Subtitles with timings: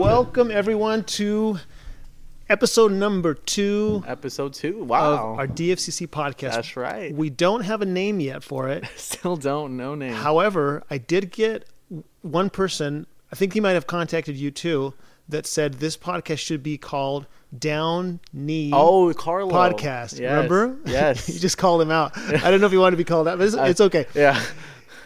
[0.00, 1.58] Welcome everyone to
[2.48, 4.82] episode number two Episode two.
[4.82, 5.34] Wow.
[5.34, 6.52] our DFCC podcast.
[6.54, 7.14] That's right.
[7.14, 8.86] We don't have a name yet for it.
[8.96, 10.14] Still don't know name.
[10.14, 11.68] However, I did get
[12.22, 14.94] one person, I think he might have contacted you too,
[15.28, 17.26] that said this podcast should be called
[17.56, 19.52] Down Knee oh, Carlo.
[19.52, 20.18] Podcast.
[20.18, 20.32] Yes.
[20.32, 20.78] Remember?
[20.86, 21.28] Yes.
[21.28, 22.16] you just called him out.
[22.16, 24.06] I don't know if you want to be called out, but it's, I- it's okay.
[24.14, 24.42] yeah.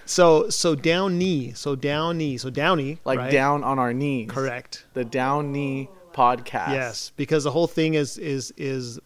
[0.07, 1.53] So so down knee.
[1.53, 2.37] So down knee.
[2.39, 2.99] So downy.
[3.05, 3.33] Like right?
[3.33, 4.30] down on our knees.
[4.30, 4.85] Correct.
[4.95, 6.73] The down knee podcast.
[6.73, 8.99] Yes, because the whole thing is is is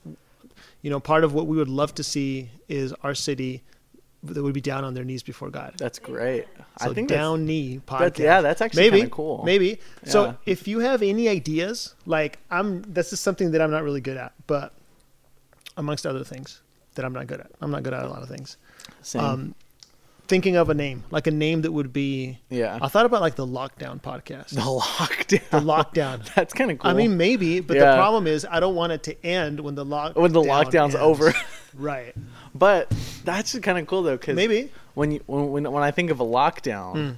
[0.83, 3.63] you know part of what we would love to see is our city
[4.23, 5.75] that would be down on their knees before God.
[5.79, 6.47] That's great.
[6.81, 7.99] So I think down knee podcast.
[7.99, 9.43] that's, yeah, that's actually maybe cool.
[9.45, 9.79] Maybe.
[10.05, 14.01] So if you have any ideas, like I'm, this is something that I'm not really
[14.01, 14.75] good at, but
[15.77, 16.63] amongst other things
[16.97, 18.57] that I'm not good at, I'm not good at a lot of things.
[19.03, 19.25] Same.
[19.25, 19.55] Um,
[20.29, 22.39] thinking of a name, like a name that would be.
[22.51, 22.79] yeah.
[22.81, 24.51] I thought about like the lockdown podcast.
[24.51, 25.51] the lockdown.
[25.51, 26.35] The lockdown.
[26.35, 26.91] That's kind of cool.
[26.91, 29.85] I mean, maybe, but the problem is I don't want it to end when the
[29.85, 31.33] lock when the lockdown's over.
[31.75, 32.15] right?
[32.55, 32.93] but
[33.25, 34.71] that's kind of cool though, because Maybe.
[34.95, 37.11] when you when, when when I think of a lockdown, Hmm.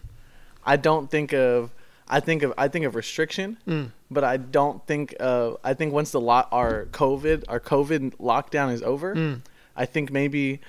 [0.64, 1.70] I don't think of
[2.08, 3.84] I think of I think of restriction, Hmm.
[4.10, 8.72] but I don't think of I think once the lot our COVID our COVID lockdown
[8.72, 9.34] is over, Hmm.
[9.76, 10.60] I think maybe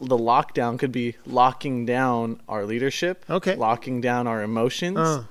[0.00, 3.56] the lockdown could be locking down our leadership, Okay.
[3.56, 5.24] locking down our emotions, Uh,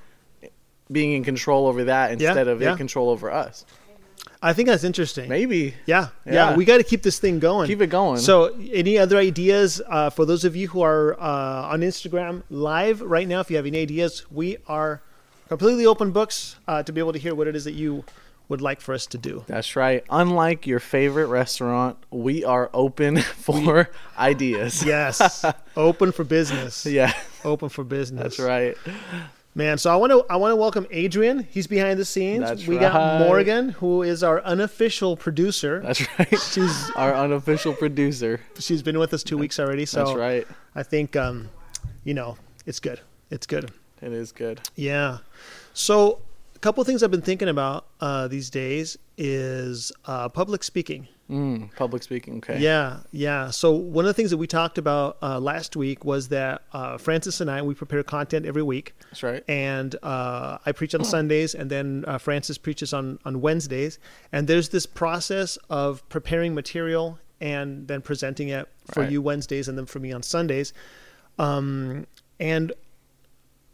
[0.90, 2.72] being in control over that Yeah, instead of yeah.
[2.72, 3.64] in control over us.
[4.42, 5.28] I think that's interesting.
[5.28, 6.56] Maybe Yeah, yeah, Yeah.
[6.56, 7.66] we got to keep this thing going.
[7.66, 8.20] keep it going.
[8.20, 13.00] So, any other ideas uh, for those of you who are uh, on Instagram live
[13.00, 13.40] right now?
[13.40, 15.02] If you have any ideas, we are
[15.48, 18.04] completely open books uh, to be able to hear what it is that you
[18.48, 19.44] would like for us to do.
[19.46, 20.02] That's right.
[20.10, 24.82] Unlike your favorite restaurant, we are open for ideas.
[24.86, 25.44] Yes,
[25.76, 26.84] open for business.
[26.98, 27.12] Yeah,
[27.44, 28.36] Open for business.
[28.36, 28.76] that's right.
[29.54, 29.76] man.
[29.78, 31.46] So I want to I want to welcome Adrian.
[31.50, 32.40] He's behind the scenes.
[32.40, 33.20] That's we got.
[33.20, 35.80] Morgan, who is our unofficial producer.
[35.80, 36.40] That's right.
[36.40, 38.40] She's Our unofficial producer.
[38.58, 39.84] she's been with us two weeks already.
[39.86, 40.46] So That's right.
[40.74, 41.50] I think um,
[42.04, 42.36] you know
[42.66, 43.00] it's good.
[43.30, 43.70] It's good.
[44.00, 44.60] It is good.
[44.76, 45.18] Yeah.
[45.74, 46.20] So
[46.58, 51.06] a couple of things I've been thinking about uh, these days is uh, public speaking.
[51.30, 52.38] Mm, public speaking.
[52.38, 52.58] Okay.
[52.58, 53.50] Yeah, yeah.
[53.50, 56.98] So one of the things that we talked about uh, last week was that uh,
[56.98, 59.44] Francis and I we prepare content every week, That's right.
[59.46, 64.00] and uh, I preach on Sundays, and then uh, Francis preaches on on Wednesdays.
[64.32, 69.12] And there's this process of preparing material and then presenting it for Right.
[69.12, 70.72] you Wednesdays, and then for me on Sundays.
[71.38, 72.06] Um,
[72.40, 72.72] and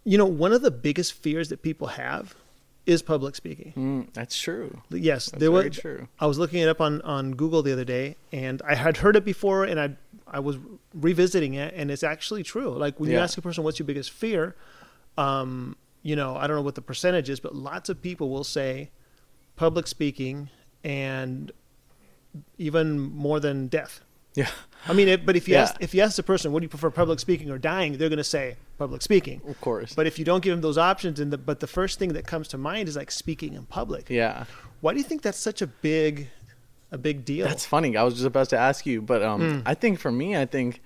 [0.04, 2.34] you know, one of the biggest fears that people have
[2.86, 3.72] is public speaking.
[3.76, 4.82] Mm, that's true.
[4.90, 5.76] Yes, That's there was.
[5.78, 6.08] true.
[6.20, 9.16] I was looking it up on, on Google the other day, and I had heard
[9.16, 9.96] it before, and I
[10.26, 10.58] I was
[10.92, 12.70] revisiting it, and it's actually true.
[12.76, 14.54] Like when you ask a person, "What's your biggest fear?"
[15.16, 18.44] Um, you know, I don't know what the percentage is, but lots of people will
[18.44, 18.90] say
[19.56, 20.50] public speaking,
[20.82, 21.52] and
[22.58, 24.00] even more than death.
[24.34, 24.50] Yeah.
[24.88, 25.62] I mean, it, but if you Yeah.
[25.62, 28.08] ask if you ask the person, "What do you prefer, public speaking or dying?" They're
[28.08, 29.40] going to say public speaking.
[29.48, 29.94] Of course.
[29.94, 32.26] But if you don't give them those options, and the, but the first thing that
[32.26, 34.08] comes to mind is like speaking in public.
[34.10, 34.44] yeah.
[34.80, 36.28] Why do you think that's such a big,
[36.92, 37.46] a big deal?
[37.46, 37.96] That's funny.
[37.96, 39.62] I was just about to ask you, but um, Mm.
[39.64, 40.82] I think for me, I think,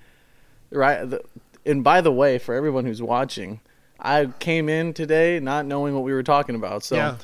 [0.70, 1.04] right.
[1.08, 1.22] The,
[1.66, 3.60] and by the way, for everyone who's watching,
[3.98, 7.16] I came in today not knowing what we were talking about, so Yeah.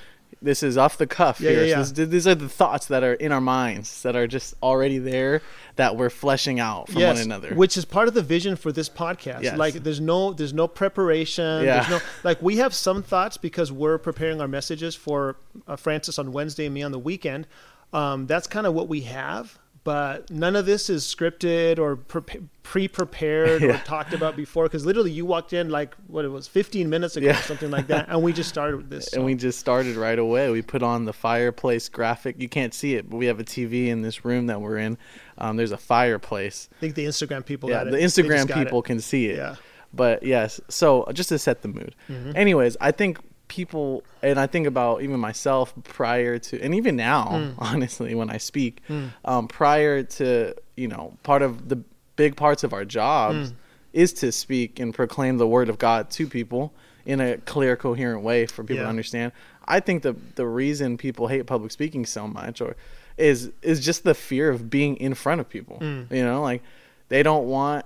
[0.43, 1.65] This is off the cuff Yeah, here.
[1.65, 4.55] yeah, So this- these are the thoughts that are in our minds that are just
[4.63, 5.43] already there
[5.77, 7.55] that we're fleshing out from yes, one another.
[7.55, 9.43] which is part of the vision for this podcast.
[9.43, 9.57] Yes.
[9.57, 11.65] Like, there's no, there's no preparation.
[11.65, 11.81] Yeah.
[11.81, 15.37] There's no, like, we have some thoughts because we're preparing our messages for
[15.67, 17.47] uh, Francis on Wednesday and me on the weekend.
[17.93, 19.59] Um, that's kind of what we have.
[19.85, 24.65] But none of this is scripted or pre- pre-prepared or talked about before.
[24.65, 27.39] Because literally, you walked in like what it was, 15 minutes ago, Yeah.
[27.39, 29.13] or something like that, and we just started with this.
[29.13, 30.51] and we just started right away.
[30.51, 32.41] We put on the fireplace graphic.
[32.41, 34.97] You can't see it, but we have a TV in this room that we're in.
[35.37, 36.69] Um, there's a fireplace.
[36.77, 37.91] I think the Instagram people yeah, got it.
[37.91, 38.65] the Instagram got it.
[38.65, 39.37] people can see it.
[39.37, 39.57] Yeah.
[39.93, 41.95] But yes, so just to set the mood.
[42.09, 42.33] Mm-hmm.
[42.35, 43.19] Anyways, I think
[43.55, 47.55] people, and I think about even myself prior to, and even now, Mm.
[47.59, 48.81] honestly, when I speak,
[49.25, 51.79] um, prior to, you know, part of the
[52.17, 53.55] big parts of our jobs Mm.
[53.93, 56.73] is to speak and proclaim the word of God to people
[57.07, 58.83] in a clear, coherent way for people Yeah.
[58.85, 59.33] to understand.
[59.67, 62.75] I think the the reason people hate public speaking so much, or
[63.17, 65.79] is is just the fear of being in front of people.
[65.81, 66.11] Mm.
[66.11, 66.63] You know, like
[67.09, 67.85] they don't want.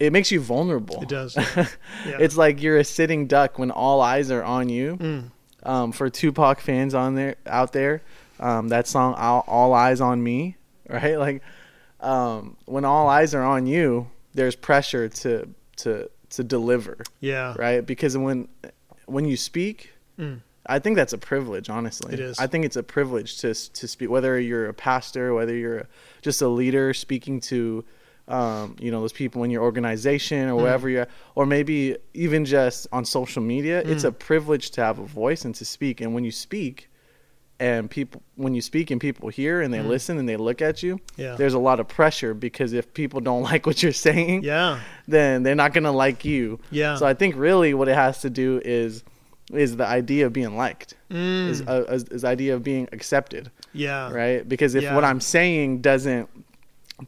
[0.00, 1.02] It makes you vulnerable.
[1.02, 1.36] It does.
[2.06, 2.16] Yeah.
[2.18, 4.96] It's like you're a sitting duck when all eyes are on you.
[4.96, 5.30] Mm.
[5.62, 8.00] Um, for Tupac fans on there out there,
[8.40, 10.56] um, that song all, "All Eyes on Me,"
[10.88, 11.18] right?
[11.18, 11.42] Like
[12.00, 17.54] um, when all eyes are on you, there's pressure to to to deliver, Yeah.
[17.58, 17.84] right?
[17.84, 18.48] Because when
[19.06, 20.40] when you speak, Mm.
[20.66, 22.12] I think that's a privilege, honestly.
[22.14, 22.38] It is.
[22.38, 25.86] I think it's a privilege to to speak, whether you're a pastor, whether you're
[26.22, 27.84] just a leader speaking to,
[28.30, 32.86] um, you know, those people in your organization or wherever you're, or maybe even just
[32.92, 33.80] on social media.
[33.84, 36.00] It's a privilege to have a voice and to speak.
[36.00, 36.88] And when you speak,
[37.58, 40.82] and people, when you speak and people hear and they listen and they look at
[40.82, 41.34] you, Yeah.
[41.36, 44.80] there's a lot of pressure because if people don't like what you're saying, Yeah.
[45.06, 46.58] then they're not gonna like you.
[46.70, 46.96] Yeah.
[46.96, 49.04] So I think really what it has to do is
[49.52, 51.48] is the idea of being liked, Mm.
[51.48, 54.10] is, uh, is is the idea of being accepted, Yeah.
[54.12, 54.48] right?
[54.48, 54.94] Because if Yeah.
[54.94, 56.28] what I'm saying doesn't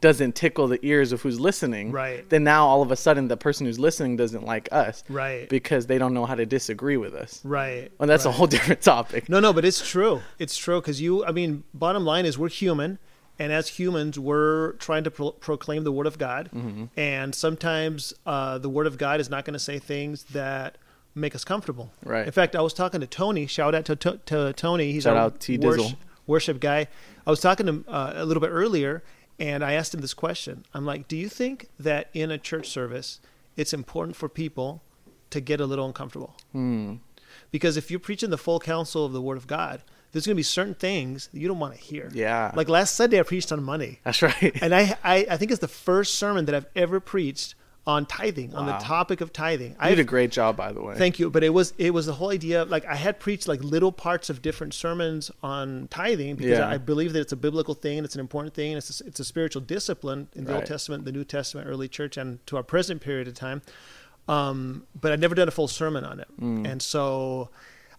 [0.01, 2.27] doesn't tickle the ears of who's listening, Right.
[2.29, 5.47] then now all of a sudden the person who's listening doesn't like us Right.
[5.49, 7.41] because they don't know how to disagree with us.
[7.43, 7.91] Right.
[7.99, 9.29] And that's a whole different topic.
[9.29, 10.21] No, no, but it's true.
[10.39, 11.25] It's true because you.
[11.25, 12.99] I mean, bottom line is we're human,
[13.39, 16.85] and as humans, we're trying to pro- proclaim the word of God, Mm-hmm.
[16.97, 20.77] and sometimes uh, the word of God is not going to say things that
[21.15, 21.91] make us comfortable.
[22.03, 22.25] Right.
[22.25, 23.45] In fact, I was talking to Tony.
[23.47, 24.91] Shout out to, to, to Tony.
[24.91, 25.95] He's Shout our out T Dizzle.
[26.25, 26.87] worship guy.
[27.25, 29.03] I was talking to him uh, a little bit earlier,
[29.39, 30.65] and I asked him this question.
[30.73, 33.19] I'm like, "Do you think that in a church service,
[33.55, 34.81] it's important for people
[35.29, 36.95] to get a little uncomfortable?" Hmm.
[37.51, 39.81] Because if you're preaching the full counsel of the Word of God,
[40.11, 42.09] there's going to be certain things that you don't want to hear.
[42.13, 42.51] Yeah.
[42.55, 44.55] Like last Sunday, I preached on money, That's right.
[44.61, 48.55] and I, I, I think it's the first sermon that I've ever preached on tithing,
[48.55, 49.71] on the topic of tithing.
[49.71, 50.95] you I did a great job, by the way.
[50.95, 52.61] Thank you, but it was it was the whole idea.
[52.61, 56.69] of, Like I had preached like little parts of different sermons on tithing because Yeah.
[56.69, 59.05] I believe that it's a biblical thing and it's an important thing and it's a,
[59.05, 62.55] it's a spiritual discipline in the Old Testament, the New Testament, early church, and to
[62.55, 63.61] our present period of time.
[64.29, 66.65] Um, but I'd never done a full sermon on it, Mm.
[66.65, 67.49] and so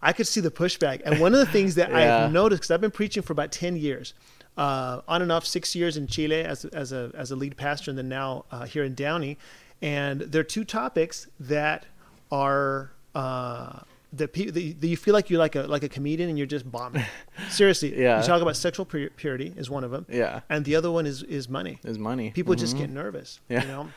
[0.00, 1.02] I could see the pushback.
[1.04, 2.24] And one of the things that Yeah.
[2.24, 4.14] I've noticed because I've been preaching for about ten years.
[4.56, 7.90] Uh, on and off, six years in Chile as, as a as a lead pastor,
[7.90, 9.36] and then now uh, here in Downey.
[9.84, 11.86] And there are two topics that
[12.32, 13.80] are uh,
[14.14, 16.70] that, pe- that you feel like you're like a like a comedian and you're just
[16.70, 17.04] bombing.
[17.50, 18.20] Seriously, Yeah.
[18.20, 20.40] You talk about sexual pur- purity is one of them, yeah.
[20.48, 21.78] and the other one is is money.
[21.84, 22.30] Is money.
[22.30, 22.78] People just Mhm.
[22.78, 23.62] get nervous, Yeah.
[23.62, 23.88] you know.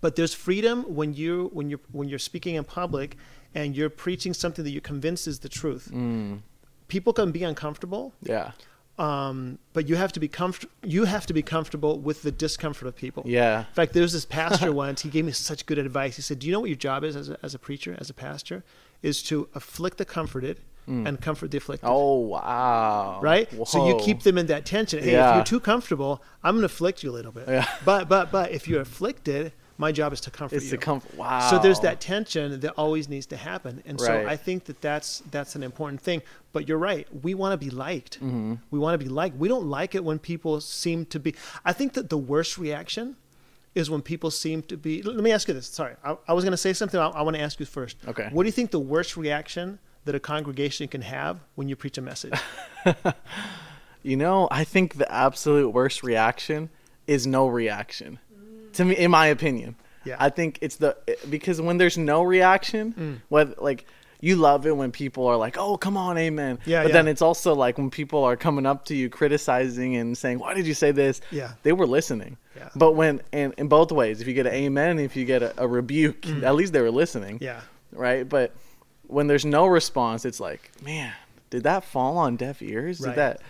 [0.00, 3.16] But there's freedom when you when you when you're speaking in public
[3.54, 5.88] and you're preaching something that you're convinced is the truth.
[5.92, 6.40] Mm.
[6.88, 8.50] People can be uncomfortable, Yeah.
[8.98, 12.86] Um, but you have to be comfort- You have to be comfortable with the discomfort
[12.88, 13.22] of people.
[13.26, 13.60] Yeah.
[13.60, 15.02] In fact, there was this pastor once.
[15.02, 16.16] He gave me such good advice.
[16.16, 18.08] He said, "Do you know what your job is as a, as a preacher, as
[18.10, 18.62] a pastor,
[19.02, 21.92] is to afflict the comforted and comfort the afflicted." Mm.
[21.92, 23.18] Oh wow.
[23.22, 23.48] Right.
[23.66, 25.02] So you keep them in that tension.
[25.02, 27.48] Hey, if you're too comfortable, I'm going to afflict you a little bit.
[27.48, 27.66] Yeah.
[27.84, 30.72] But but but if you're afflicted, my job is to comfort It's you.
[30.72, 31.16] the comfort.
[31.16, 31.50] Wow.
[31.50, 35.22] So there's that tension that always needs to happen, and so I think that that's
[35.30, 36.22] that's an important thing.
[36.52, 37.06] But you're right.
[37.22, 38.16] We want to be liked.
[38.16, 38.54] Mm-hmm.
[38.70, 39.36] We want to be liked.
[39.36, 41.34] We don't like it when people seem to be.
[41.64, 43.16] I think that the worst reaction
[43.74, 45.02] is when people seem to be.
[45.02, 45.66] Let me ask you this.
[45.66, 47.00] Sorry, I, I was going to say something.
[47.00, 47.96] I, I want to ask you first.
[48.06, 48.28] Okay.
[48.32, 51.98] What do you think the worst reaction that a congregation can have when you preach
[51.98, 52.38] a message?
[54.04, 56.68] You know, I think the absolute worst reaction
[57.06, 58.18] is no reaction.
[58.74, 59.76] To me, in my opinion.
[60.04, 60.16] Yeah.
[60.18, 60.96] I think it's the
[61.30, 63.20] because when there's no reaction, Mm.
[63.30, 63.86] whether like
[64.20, 66.92] you love it when people are like, "Oh, come on, amen." Yeah, But yeah.
[66.94, 70.54] then it's also like when people are coming up to you criticizing and saying, "Why
[70.54, 71.52] did you say this?" Yeah.
[71.62, 72.36] They were listening.
[72.56, 72.68] Yeah.
[72.76, 75.54] But when and in both ways, if you get an amen, if you get a,
[75.58, 77.38] a rebuke, at least they were listening.
[77.38, 77.42] Mm.
[77.42, 77.60] yeah.
[77.92, 78.28] Right?
[78.28, 78.52] But
[79.06, 81.12] when there's no response, it's like, man,
[81.50, 83.00] did that fall on deaf ears?
[83.00, 83.10] Right.
[83.10, 83.40] Did that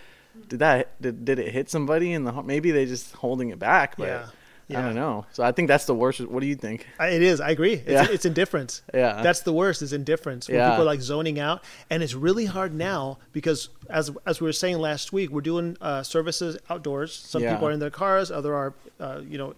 [0.49, 2.31] did that did, did it hit somebody in the?
[2.43, 4.25] Maybe they just holding it back, but Yeah.
[4.69, 5.25] I don't know.
[5.31, 6.21] So I think that's the worst.
[6.21, 6.87] What do you think?
[6.99, 7.39] I- It is.
[7.39, 7.73] I agree.
[7.73, 8.07] It's, Yeah.
[8.09, 8.81] it's indifference.
[8.93, 9.21] Yeah.
[9.21, 10.47] That's the worst is indifference.
[10.47, 10.71] When Yeah.
[10.71, 11.63] people are like zoning out.
[11.91, 15.77] And it's really hard now because as as we were saying last week, we're doing
[15.81, 17.13] uh, services outdoors.
[17.13, 17.53] Some Yeah.
[17.53, 19.53] people are in their cars, other are uh, you know,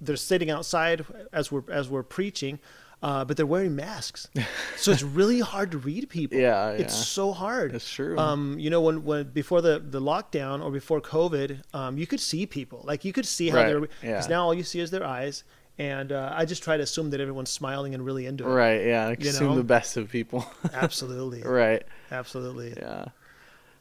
[0.00, 2.58] they're sitting outside as we're as we're preaching.
[3.02, 4.28] Uh, but they're wearing masks,
[4.76, 6.36] so it's really hard to read people.
[6.38, 7.72] Yeah, it's so hard.
[7.72, 8.18] That's true.
[8.18, 12.20] Um, you know, when, when before the, the lockdown or before COVID, um, you could
[12.20, 12.82] see people.
[12.84, 13.80] Like you could see how Right, they're.
[13.80, 13.86] yeah.
[14.16, 15.44] Because now all you see is their eyes,
[15.78, 18.48] and uh, I just try to assume that everyone's smiling and really into it.
[18.52, 18.84] Right?
[18.84, 19.08] Yeah.
[19.18, 19.56] You Assume know?
[19.56, 20.44] the best of people.
[20.74, 21.40] Absolutely.
[21.42, 21.82] right.
[22.10, 22.74] Absolutely.
[22.76, 23.06] Yeah.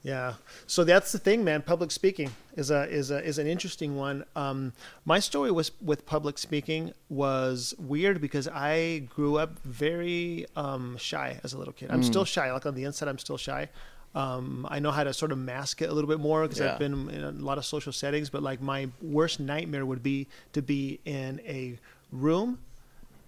[0.01, 0.35] Yeah.
[0.65, 1.61] So that's the thing, man.
[1.61, 4.23] Public speaking is a is a is an interesting one.
[4.35, 4.71] Um,
[5.03, 11.39] my story was with public speaking was weird because I grew up very um, shy
[11.43, 11.91] as a little kid.
[11.91, 12.51] I'm still shy.
[12.51, 13.67] Like on the inside, I'm still shy.
[14.15, 16.73] Um, I know how to sort of mask it a little bit more because Yeah.
[16.73, 18.29] I've been in a lot of social settings.
[18.29, 21.77] But like my worst nightmare would be to be in a
[22.11, 22.59] room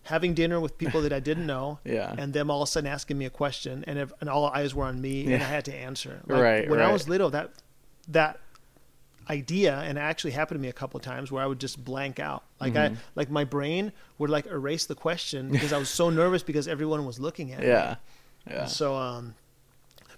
[0.04, 2.14] having dinner with people that I didn't know, Yeah.
[2.18, 4.74] and them all of a sudden asking me a question, and if, and all eyes
[4.74, 6.22] were on me, and I had to answer.
[6.28, 7.52] Like, Right, When I was little, that
[8.08, 8.40] that
[9.30, 11.84] idea, and it actually happened to me a couple of times where I would just
[11.84, 12.44] blank out.
[12.60, 12.96] Like Mm-hmm.
[12.96, 16.68] I, like my brain would like erase the question because I was so nervous because
[16.68, 17.68] everyone was looking at me.
[17.68, 17.96] Yeah.
[18.50, 18.66] Yeah.
[18.66, 19.36] So, um,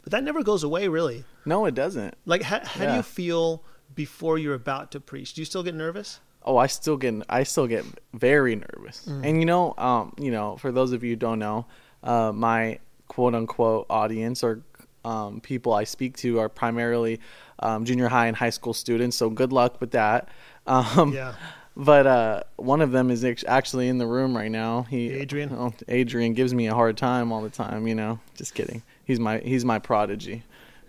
[0.03, 1.25] but that never goes away, really.
[1.45, 2.15] No, it doesn't.
[2.25, 3.61] Like, how, how do you feel
[3.93, 5.33] before you're about to preach?
[5.33, 6.19] Do you still get nervous?
[6.45, 9.07] Oh, I still get I still get very nervous.
[9.07, 11.65] And you know, um, you know, for those of you who don't know,
[12.03, 14.61] uh, my quote unquote audience or
[15.05, 17.19] um, people I speak to are primarily
[17.59, 19.17] um, junior high and high school students.
[19.17, 20.29] So good luck with that.
[20.65, 21.35] Um, Yeah.
[21.75, 24.83] But uh, one of them is actually in the room right now.
[24.83, 25.51] He Adrian?
[25.51, 27.87] oh, Adrian gives me a hard time all the time.
[27.87, 28.83] You know, just kidding.
[29.03, 30.43] He's my he's my prodigy.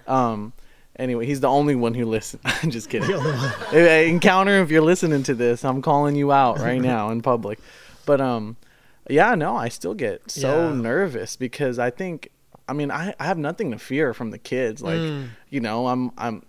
[0.07, 0.53] Um,
[0.97, 2.43] anyway, he's the only one who listens.
[2.63, 3.09] I'm just kidding.
[3.11, 3.51] The only one.
[3.71, 7.59] Hey, encounter if you're listening to this i'm calling you out right now in public
[8.07, 8.57] but um
[9.11, 10.75] yeah no i still get so Yeah.
[10.75, 12.31] nervous because i think
[12.69, 15.29] i mean I, I have nothing to fear from the kids like Mm.
[15.51, 16.43] you know i'm i'm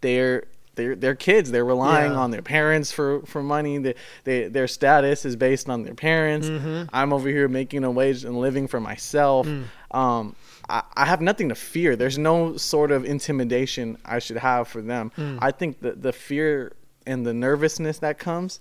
[0.00, 0.44] they're
[0.76, 2.18] they're they're kids they're relying Yeah.
[2.18, 3.94] on their parents for for money they,
[4.24, 6.84] they their status is based on their parents Mm-hmm.
[6.92, 9.64] i'm over here making a wage and living for myself Mm.
[9.90, 10.36] um
[10.70, 14.80] I, I have nothing to fear there's no sort of intimidation i should have for
[14.92, 15.38] them Mm.
[15.42, 16.72] i think that the fear
[17.06, 18.60] and the nervousness that comes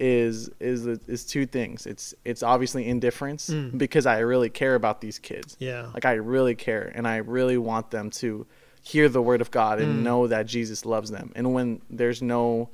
[0.00, 3.76] is is is two things it's it's obviously indifference Mm.
[3.76, 5.90] because i really care about these kids Yeah.
[5.94, 8.46] like I really care and I really want them to
[8.82, 9.82] hear the word of God Mm.
[9.82, 11.32] and know that Jesus loves them.
[11.36, 12.68] And when there's no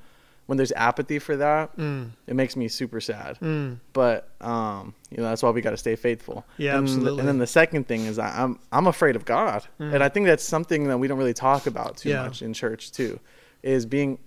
[0.46, 2.10] when there's apathy for that, Mm.
[2.26, 3.38] it makes me super sad.
[3.40, 3.78] Mm.
[3.92, 6.44] But um, you know, that's why we got to stay faithful.
[6.58, 7.20] Yeah, and, absolutely.
[7.20, 9.64] And then the second thing is I'm I'm afraid of God.
[9.78, 12.12] And I think that's something that we don't really talk about too Mm.
[12.12, 12.22] Yeah.
[12.24, 13.18] much in church too.
[13.62, 14.18] Is being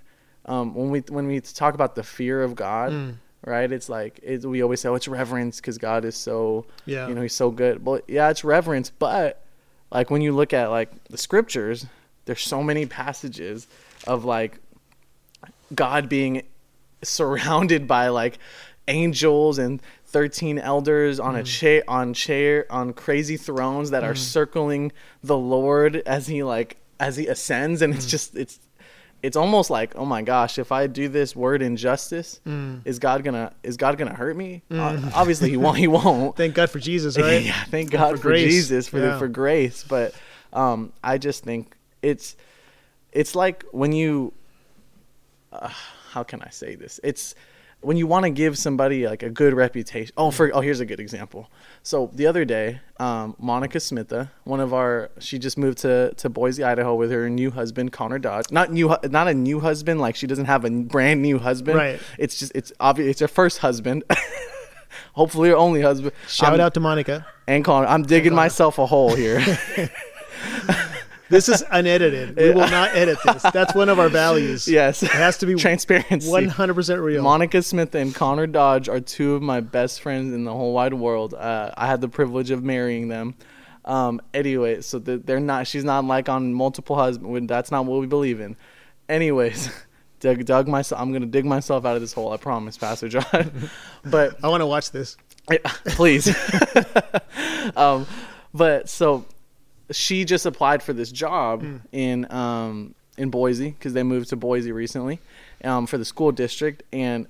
[0.45, 3.15] um, when we when we talk about the fear of God, Mm.
[3.45, 3.71] right?
[3.71, 7.07] It's like it, we always say, "Oh, it's reverence because God is so, Yeah.
[7.09, 9.43] you know, He's so good." Well, yeah, it's reverence, but
[9.91, 11.85] like when you look at like the scriptures,
[12.25, 13.67] there's so many passages
[14.07, 14.59] of like
[15.73, 16.43] God being
[17.03, 18.39] surrounded by like
[18.87, 24.91] angels and 13 elders on a chair on chair on crazy thrones that are circling
[25.21, 28.59] the Lord as he like as he ascends and it's just it's
[29.21, 32.39] it's almost like oh my gosh if i do this word injustice
[32.85, 36.55] is god gonna is god gonna hurt me Uh, obviously he won't he won't Thank
[36.55, 37.43] God for Jesus, right?
[37.43, 38.35] yeah, thank God For for.
[38.35, 39.11] Jesus for Yeah.
[39.13, 39.83] the, for grace.
[39.87, 40.15] But
[40.53, 42.35] um, I just think it's
[43.11, 44.33] it's like when you
[45.63, 45.71] uh,
[46.11, 46.99] how can I say this?
[47.03, 47.35] It's
[47.81, 50.13] when you want to give somebody like a good reputation.
[50.17, 51.49] Oh, for oh, here's a good example.
[51.83, 56.29] So the other day, um, Monica Smitha, one of our, she just moved to to
[56.29, 58.45] Boise, Idaho, with her new husband Connor Dodge.
[58.51, 60.01] Not new, not a new husband.
[60.01, 61.77] Like she doesn't have a brand new husband.
[61.77, 61.99] Right.
[62.17, 63.11] It's just it's obvious.
[63.11, 64.03] It's her first husband.
[65.13, 66.13] Hopefully, her only husband.
[66.27, 67.25] Shout I'm- out to Monica.
[67.47, 67.87] and Connor.
[67.87, 69.39] I'm digging myself a hole here.
[71.29, 72.37] This is unedited.
[72.37, 73.43] We will not edit this.
[73.43, 74.67] That's one of our values.
[74.67, 75.03] yes.
[75.03, 76.29] It has to be Transparency.
[76.29, 77.23] 100% real.
[77.23, 80.93] Monica Smith and Connor Dodge are two of my best friends in the whole wide
[80.93, 81.33] world.
[81.33, 83.35] Uh, I had the privilege of marrying them.
[83.87, 85.65] Um, anyway, so the, they're not.
[85.65, 87.47] She's not like on multiple husbands.
[87.47, 88.57] That's not what we believe in.
[89.07, 89.69] Anyways,
[90.19, 91.01] dug, dug myself.
[91.01, 92.33] I'm gonna dig myself out of this hole.
[92.33, 93.69] I promise, Pastor John.
[94.03, 95.15] but I want to watch this.
[95.49, 96.27] Yeah, please.
[97.77, 98.05] um,
[98.53, 99.25] but so
[99.91, 104.71] she just applied for this job in um, in Boise because they moved to Boise
[104.71, 105.19] recently
[105.63, 107.27] um, for the school district, and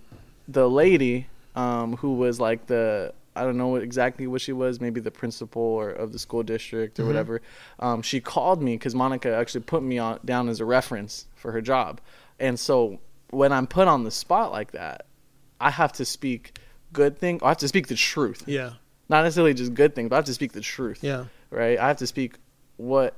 [0.47, 4.81] the lady um, who was like the I don't know what exactly what she was,
[4.81, 7.41] maybe the principal or of the school district or whatever.
[7.79, 11.51] Um, she called me because Monica actually put me on down as a reference for
[11.51, 12.01] her job,
[12.39, 12.99] and so
[13.29, 15.05] when I'm put on the spot like that,
[15.61, 16.57] I have to speak
[16.93, 17.39] good thing.
[17.43, 18.71] I have to speak the truth, Yeah.
[19.09, 21.25] not necessarily just good things, but I have to speak the truth Yeah.
[21.51, 21.77] right?
[21.77, 22.35] I have to speak
[22.77, 23.15] what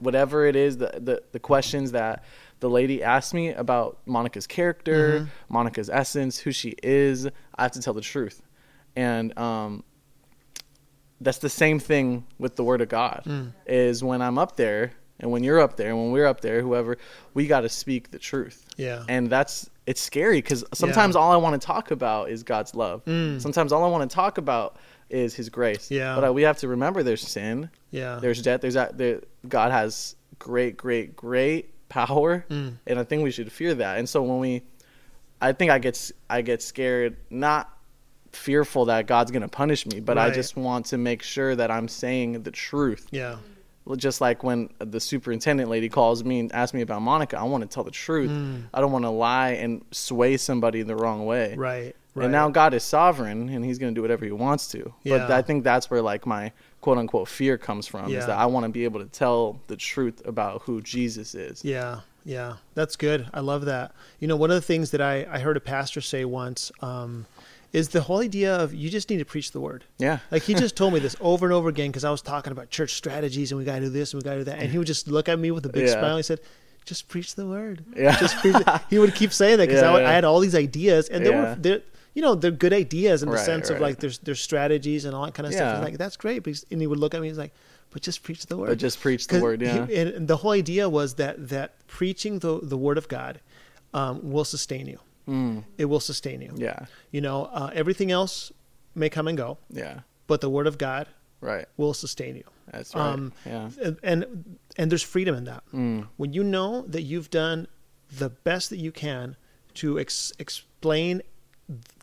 [0.00, 2.24] whatever it is the the, the questions that
[2.60, 5.52] the lady asked me about Monica's character, Mm-hmm.
[5.54, 7.26] Monica's essence, who she is.
[7.54, 8.42] I have to tell the truth,
[8.96, 9.84] and um,
[11.20, 13.22] that's the same thing with the Word of God.
[13.26, 13.52] Mm.
[13.66, 16.62] Is when I'm up there, and when you're up there, and when we're up there,
[16.62, 16.96] whoever,
[17.34, 18.66] we got to speak the truth.
[18.76, 19.04] Yeah.
[19.08, 23.02] And that's it's scary because sometimes all I want to talk about is God's love.
[23.04, 24.76] Sometimes all I want to talk about
[25.14, 25.88] is His grace.
[25.88, 25.96] Mm.
[25.96, 26.14] Yeah.
[26.16, 28.18] But uh, we have to remember there's sin, Yeah.
[28.20, 28.98] there's death, there's that.
[28.98, 32.74] There, God has great, great, great power, Mm.
[32.86, 33.98] and I think we should fear that.
[33.98, 34.62] And so when we,
[35.40, 37.70] I think I get I get scared, not
[38.32, 41.86] fearful that God's gonna punish me, but I just want to make sure that I'm
[41.88, 43.06] saying the truth.
[43.12, 43.36] yeah.
[43.96, 47.62] Just like when the superintendent lady calls me and asks me about Monica, I want
[47.62, 48.30] to tell the truth.
[48.72, 51.54] I don't want to lie and sway somebody the wrong way.
[51.54, 51.94] Right.
[52.14, 52.24] Right.
[52.24, 54.92] And now God is sovereign and he's going to do whatever he wants to.
[55.02, 55.18] Yeah.
[55.18, 58.18] But I think that's where like my quote unquote fear comes from Yeah.
[58.20, 61.64] is that I want to be able to tell the truth about who Jesus is.
[61.64, 63.26] Yeah, yeah, that's good.
[63.34, 63.92] I love that.
[64.20, 67.26] You know, one of the things that I, I heard a pastor say once um,
[67.72, 69.84] is the whole idea of you just need to preach the word.
[69.98, 70.18] Yeah.
[70.30, 72.70] Like he just told me this over and over again because I was talking about
[72.70, 74.70] church strategies and we got to do this and we got to do that, and
[74.70, 75.94] he would just look at me with a big Yeah.
[75.94, 76.10] smile.
[76.10, 76.40] And he said,
[76.84, 78.16] "Just preach the word." Yeah.
[78.20, 78.68] Just preach it.
[78.90, 80.08] He would keep saying that because Yeah, I, yeah.
[80.10, 81.56] I had all these ideas, and they were
[82.14, 85.14] you know they're good ideas in the Right, sense of like there's there's strategies and
[85.14, 85.66] all that kind of stuff.
[85.66, 85.76] Yeah.
[85.76, 87.28] He's like, "That's great," but and he would look at me.
[87.28, 87.52] He's like,
[87.90, 89.82] "But just preach the word." But just preach the word, he- yeah.
[90.00, 93.40] and, and the whole idea was that that preaching the the word of God
[93.92, 94.98] um, will sustain you.
[95.28, 95.64] Mm.
[95.78, 96.52] It will sustain you.
[96.56, 96.86] Yeah.
[97.10, 98.52] You know, uh, everything else
[98.94, 100.00] may come and go, Yeah.
[100.26, 101.08] but the word of God
[101.40, 101.66] Right.
[101.76, 102.44] will sustain you.
[102.70, 103.06] That's right.
[103.12, 103.70] Um, yeah.
[103.82, 105.62] And, and and there's freedom in that.
[105.72, 106.08] Mm.
[106.16, 107.66] When you know that you've done
[108.18, 109.36] the best that you can
[109.74, 111.22] to ex- explain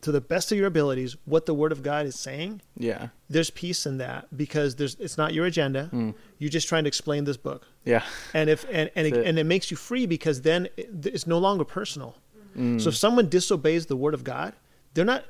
[0.01, 3.09] to the best of your abilities what the word of God is saying, Yeah.
[3.29, 5.89] there's peace in that because there's it's not your agenda.
[5.93, 6.15] Mm.
[6.39, 7.67] You're just trying to explain this book.
[7.85, 8.03] Yeah.
[8.33, 9.25] And if and and it, it.
[9.25, 12.15] and it makes you free because then it, it's no longer personal.
[12.57, 12.81] Mm.
[12.81, 14.53] So if someone disobeys the word of God,
[14.93, 15.25] they're not.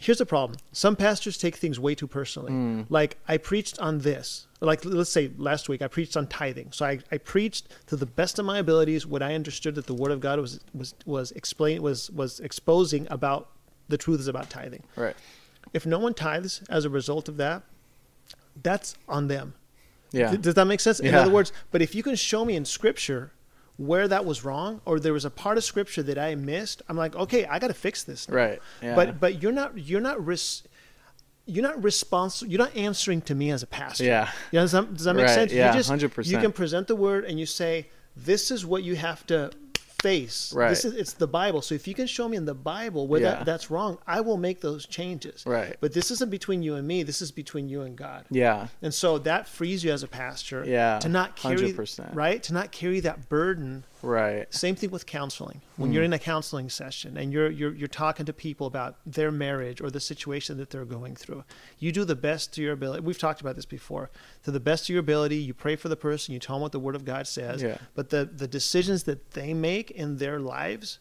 [0.00, 2.52] Here's the problem: some pastors take things way too personally.
[2.52, 2.86] Mm.
[2.88, 4.46] Like I preached on this.
[4.60, 6.72] Like let's say last week I preached on tithing.
[6.72, 9.94] So I, I preached to the best of my abilities what I understood that the
[9.94, 13.50] word of God was was was explain was was exposing about
[13.88, 14.82] the truths about tithing.
[14.96, 15.16] Right.
[15.72, 17.62] If no one tithes as a result of that,
[18.62, 19.54] that's on them.
[20.12, 20.30] Yeah.
[20.30, 21.00] Th- Does that make sense?
[21.00, 23.32] In other words, but if you can show me in scripture
[23.76, 26.96] where that was wrong or there was a part of scripture that I missed, I'm
[26.96, 28.28] like, okay, I got to fix this.
[28.28, 28.34] now.
[28.34, 28.58] Right.
[28.82, 28.94] Yeah.
[28.94, 30.62] But but you're not you're not ris-
[31.46, 32.50] you're not responsible.
[32.50, 34.04] You're not answering to me as a pastor.
[34.04, 34.30] Yeah.
[34.50, 35.52] You know, does, that, does that make Right, sense?
[35.52, 36.26] yeah, you just 100%.
[36.26, 39.50] you can present the word and you say, this is what you have to
[40.02, 40.52] face.
[40.52, 40.68] Right.
[40.70, 41.60] This is it's the Bible.
[41.62, 43.30] So if you can show me in the Bible where Yeah.
[43.36, 45.44] that, that's wrong, I will make those changes.
[45.46, 45.76] Right.
[45.80, 47.02] But this isn't between you and me.
[47.02, 48.24] This is between you and God.
[48.30, 48.68] yeah.
[48.82, 52.14] And so that frees you as a pastor Yeah, to not carry 100%.
[52.14, 53.84] right to not carry that burden.
[54.02, 54.52] Right.
[54.54, 55.60] Same thing with counseling.
[55.76, 55.94] When Mm.
[55.94, 59.80] you're in a counseling session and you're you're you're talking to people about their marriage
[59.80, 61.42] or the situation that they're going through,
[61.80, 63.02] you do the best to your ability.
[63.02, 64.10] We've talked about this before.
[64.44, 66.72] To the best of your ability, you pray for the person, you tell them what
[66.72, 67.60] the Word of God says.
[67.62, 67.78] Yeah.
[67.94, 70.98] But the the decisions that they make in their lives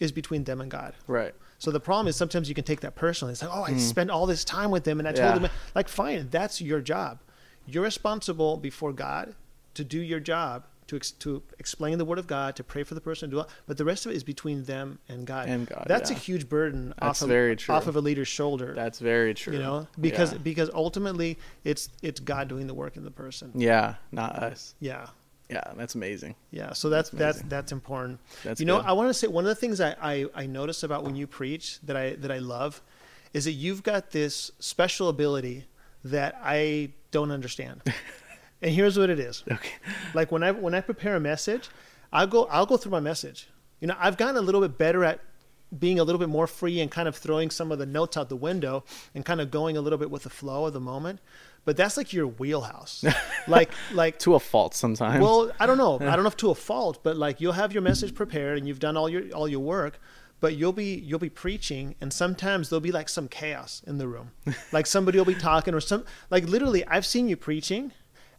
[0.00, 0.94] is between them and God.
[1.06, 1.34] Right.
[1.58, 3.32] So the problem is sometimes you can take that personally.
[3.32, 5.34] It's like, oh, I spent all this time with them, and I told Mm.
[5.34, 5.38] Yeah.
[5.48, 7.18] them, like, fine, that's your job.
[7.66, 9.34] You're responsible before God
[9.74, 12.94] to do your job, to ex- to explain the Word of God, to pray for
[12.94, 15.48] the person, to do all, but the rest of it is between them and God.
[15.48, 16.16] And God, That's yeah.
[16.16, 18.74] a huge burden That's off of off of a leader's shoulder.
[18.74, 19.54] That's very true.
[19.54, 20.38] you know, because yeah.
[20.38, 23.52] because ultimately it's it's God doing the work in the person.
[23.54, 24.74] yeah, not us.
[24.80, 25.06] Yeah.
[25.50, 26.34] Yeah, that's amazing.
[26.50, 28.20] Yeah, so that's That's that's that's important.
[28.44, 28.86] That's you know, good.
[28.86, 31.26] I want to say one of the things I, I I notice about when you
[31.26, 32.82] preach that I that I love
[33.32, 35.64] is that you've got this special ability
[36.04, 37.82] that I don't understand.
[38.62, 39.44] and here's what it is.
[39.50, 39.74] Okay.
[40.14, 41.68] Like when I when I prepare a message,
[42.12, 43.48] I'll go I'll go through my message.
[43.80, 45.20] You know, I've gotten a little bit better at
[45.78, 48.28] being a little bit more free and kind of throwing some of the notes out
[48.30, 51.20] the window and kind of going a little bit with the flow of the moment.
[51.64, 53.04] But that's like your wheelhouse.
[53.48, 55.22] like like To a fault sometimes.
[55.22, 55.96] well, I don't know.
[55.96, 58.66] I don't know if to a fault, but like you'll have your message prepared and
[58.66, 60.00] you've done all your all your work,
[60.40, 64.08] but you'll be you'll be preaching and sometimes there'll be like some chaos in the
[64.08, 64.30] room.
[64.72, 67.92] like somebody will be talking or some like literally I've seen you preaching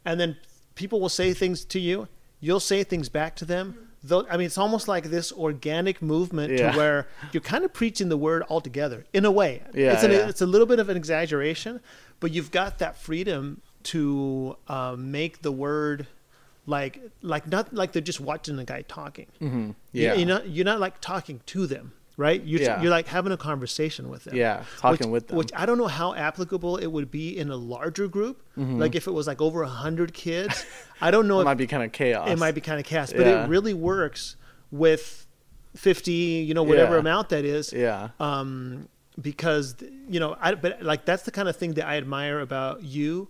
[0.06, 0.38] and then
[0.76, 2.08] people will say things to you,
[2.40, 3.76] you'll say things back to them.
[4.02, 6.72] They'll, I mean, it's almost like this organic movement Yeah.
[6.72, 9.62] to where you're kind of preaching the word altogether in a way.
[9.74, 10.30] Yeah, it's, an, yeah.
[10.30, 11.82] it's a little bit of an exaggeration,
[12.22, 16.08] but you've got that freedom to um, make the word
[16.66, 19.26] like like not like they're just watching the guy talking.
[19.42, 19.70] Mhm.
[19.92, 20.14] You- Yeah.
[20.14, 22.44] you're not you're not like talking to them, right?
[22.44, 22.82] You're Yeah.
[22.82, 24.36] you're like having a conversation with them.
[24.36, 25.38] Yeah, talking which, with them.
[25.38, 28.44] Which I don't know how applicable it would be in a larger group.
[28.58, 30.66] Like if it was like over a hundred kids,
[31.02, 31.40] I don't know Mm-hmm.
[31.48, 32.30] it if might be kind of chaos.
[32.30, 33.46] it might be kind of chaos, but Yeah.
[33.46, 34.36] it really works
[34.70, 35.26] with
[35.76, 37.00] fifty, you know, whatever Yeah.
[37.00, 38.10] amount that is Yeah.
[38.20, 39.76] um, because
[40.10, 43.30] you know, I but like that's the kind of thing that I admire about you,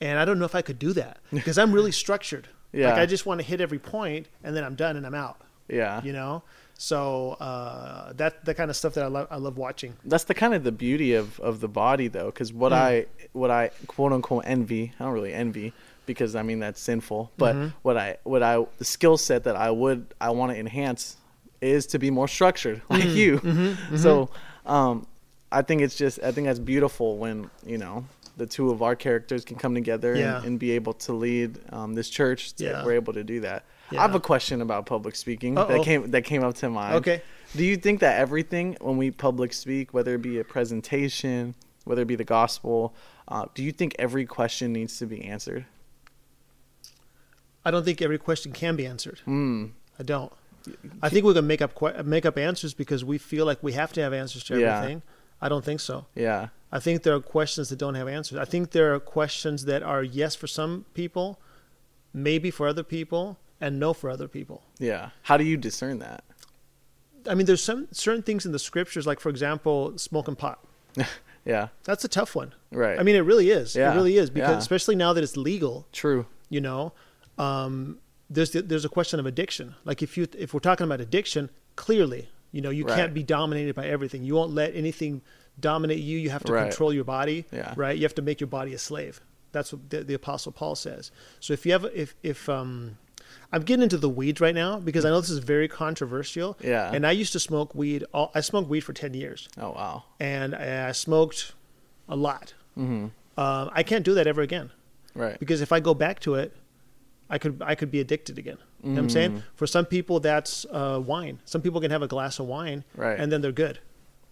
[0.00, 2.48] and I don't know if I could do that because I'm really structured.
[2.72, 2.90] Yeah.
[2.90, 5.40] like I just want to hit every point and then I'm done and I'm out.
[5.68, 6.02] Yeah.
[6.02, 6.42] You know,
[6.80, 9.26] so uh, that the kind of stuff that I love.
[9.30, 9.94] I love watching.
[10.04, 12.76] That's the kind of the beauty of of the body though, because what Mm.
[12.76, 15.72] I what I quote unquote envy, I don't really envy
[16.06, 17.32] because I mean that's sinful.
[17.36, 17.68] But Mm-hmm.
[17.82, 21.16] what I what I the skill set that I would I want to enhance
[21.60, 23.66] is to be more structured like Mm-hmm.
[23.92, 23.98] you.
[23.98, 24.30] So
[24.64, 25.06] um,
[25.50, 28.04] I think it's just I think that's beautiful when you know
[28.36, 30.36] the two of our characters can come together Yeah.
[30.36, 32.52] and, and be able to lead um, this church.
[32.54, 32.84] To, Yeah.
[32.84, 33.64] We're able to do that.
[33.90, 35.68] I have a question about public speaking Uh-oh.
[35.68, 36.96] that came that came up to mind.
[36.96, 37.22] Okay.
[37.56, 42.02] Do you think that everything when we public speak, whether it be a presentation, whether
[42.02, 42.94] it be the gospel,
[43.28, 45.64] uh, do you think every question needs to be answered?
[47.64, 49.20] I don't think every question can be answered.
[49.26, 49.70] Mm.
[49.98, 50.32] I don't.
[51.02, 53.92] I think we're gonna make up make up answers because we feel like we have
[53.94, 54.76] to have answers to Yeah.
[54.78, 55.02] everything.
[55.40, 56.06] I don't think so.
[56.14, 56.48] Yeah.
[56.70, 58.38] I think there are questions that don't have answers.
[58.38, 61.40] I think there are questions that are yes for some people,
[62.12, 64.62] maybe for other people, and no for other people.
[64.78, 65.10] Yeah.
[65.22, 66.24] How do you discern that?
[67.28, 70.58] I mean, there's some certain things in the scriptures, like for example, smoking pot.
[71.44, 71.68] Yeah.
[71.84, 72.52] That's a tough one.
[72.70, 72.98] Right.
[73.00, 73.74] I mean, it really is.
[73.74, 73.92] Yeah.
[73.92, 74.58] It really is because Yeah.
[74.58, 76.26] especially now that it's legal, True.
[76.50, 76.92] you know,
[77.38, 79.74] um, there's there's a question of addiction.
[79.86, 82.96] Like if you if we're talking about addiction, clearly, you know, you Right.
[82.96, 84.24] can't be dominated by everything.
[84.24, 85.22] You won't let anything
[85.58, 86.18] dominate you.
[86.18, 86.64] You have to Right.
[86.68, 87.46] control your body.
[87.50, 87.72] Yeah.
[87.76, 87.96] Right.
[87.96, 89.22] You have to make your body a slave.
[89.52, 91.10] That's what the, the apostle Paul says.
[91.40, 92.98] So if you have if if um,
[93.52, 96.56] I'm getting into the weeds right now because I know this is very controversial.
[96.62, 96.90] Yeah.
[96.92, 98.04] And I used to smoke weed.
[98.12, 100.04] All, I smoked weed for ten years, Oh wow.
[100.20, 101.52] and I, smoked
[102.08, 102.54] a lot.
[102.78, 103.06] Mm-hmm.
[103.40, 104.70] Um, I can't do that ever again
[105.14, 105.38] Right.
[105.38, 106.54] because if I go back to it,
[107.30, 108.58] I could I could be addicted again.
[108.82, 109.42] You know what I'm saying?
[109.56, 111.40] For some people, that's uh, wine.
[111.44, 113.18] Some people can have a glass of wine, Right.
[113.18, 113.80] and then they're good,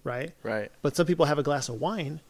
[0.05, 0.33] right?
[0.43, 0.71] Right.
[0.83, 2.21] But some people have a glass of wine,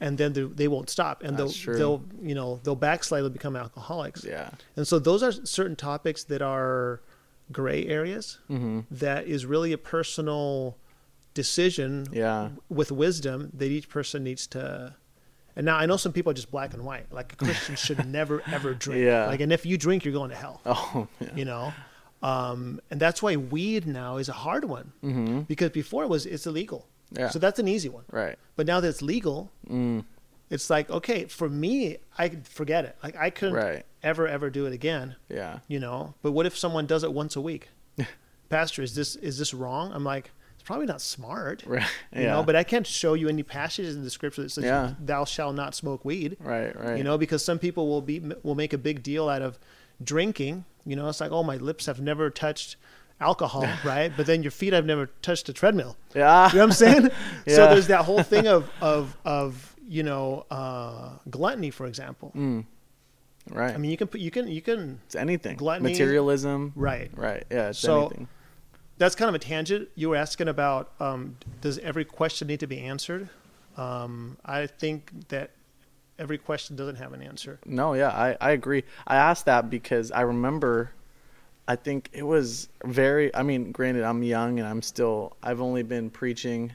[0.00, 1.78] and then they, they won't stop, and they'll true.
[1.78, 4.24] they'll you know they'll backslide and become alcoholics.
[4.24, 4.50] Yeah.
[4.76, 7.00] And so those are certain topics that are
[7.52, 8.80] gray areas Mm-hmm.
[8.90, 10.76] that is really a personal
[11.34, 12.50] decision Yeah.
[12.68, 14.94] with wisdom that each person needs to
[15.54, 17.10] and now I know some people are just black and white.
[17.10, 19.02] Like a Christian should never ever drink.
[19.04, 19.26] Yeah.
[19.26, 20.60] Like and if you drink, you're going to hell.
[20.66, 21.08] Oh.
[21.20, 21.28] Yeah.
[21.34, 21.72] You know,
[22.22, 25.40] um, and that's why weed now is a hard one Mm-hmm.
[25.42, 26.86] because before it was it's illegal.
[27.12, 27.28] Yeah.
[27.30, 28.04] So that's an easy one.
[28.10, 28.36] Right.
[28.56, 30.04] But now that it's legal, Mm.
[30.50, 32.96] it's like okay for me, I could forget it.
[33.02, 33.86] Like I couldn't Right.
[34.02, 35.16] ever ever do it again.
[35.28, 35.60] Yeah.
[35.68, 36.14] You know.
[36.22, 37.68] But what if someone does it once a week?
[38.48, 39.92] Pastor, is this is this wrong?
[39.92, 41.62] I'm like, it's probably not smart.
[41.66, 41.82] Right.
[42.12, 42.32] You yeah.
[42.32, 44.94] know, but I can't show you any passages in the scripture that says Yeah.
[45.00, 46.36] thou shalt not smoke weed.
[46.40, 46.74] right.
[46.78, 46.98] Right.
[46.98, 49.58] You know, because some people will be will make a big deal out of
[50.02, 50.64] drinking.
[50.84, 52.76] You know, it's like, oh, my lips have never touched
[53.20, 54.12] alcohol, right?
[54.16, 55.96] But then your feet have never touched a treadmill.
[56.14, 56.48] Yeah.
[56.48, 57.10] You know what I'm saying?
[57.46, 62.32] So there's that whole thing of of of you know uh, gluttony, for example.
[62.34, 62.64] Mm.
[63.50, 63.74] Right.
[63.74, 65.56] I mean, you can put you can you can it's anything.
[65.56, 66.72] gluttony- Materialism.
[66.74, 67.10] right.
[67.14, 67.44] Right.
[67.50, 67.68] Yeah.
[67.70, 68.28] It's So- anything.
[68.98, 69.90] That's kind of a tangent.
[69.94, 73.28] You were asking about um, does every question need to be answered?
[73.76, 75.50] Um, I think that
[76.18, 77.58] every question doesn't have an answer.
[77.66, 78.84] No, yeah, I, I agree.
[79.06, 80.92] I asked that because I remember,
[81.68, 85.82] I think it was very, I mean, granted, I'm young and I'm still, I've only
[85.82, 86.72] been preaching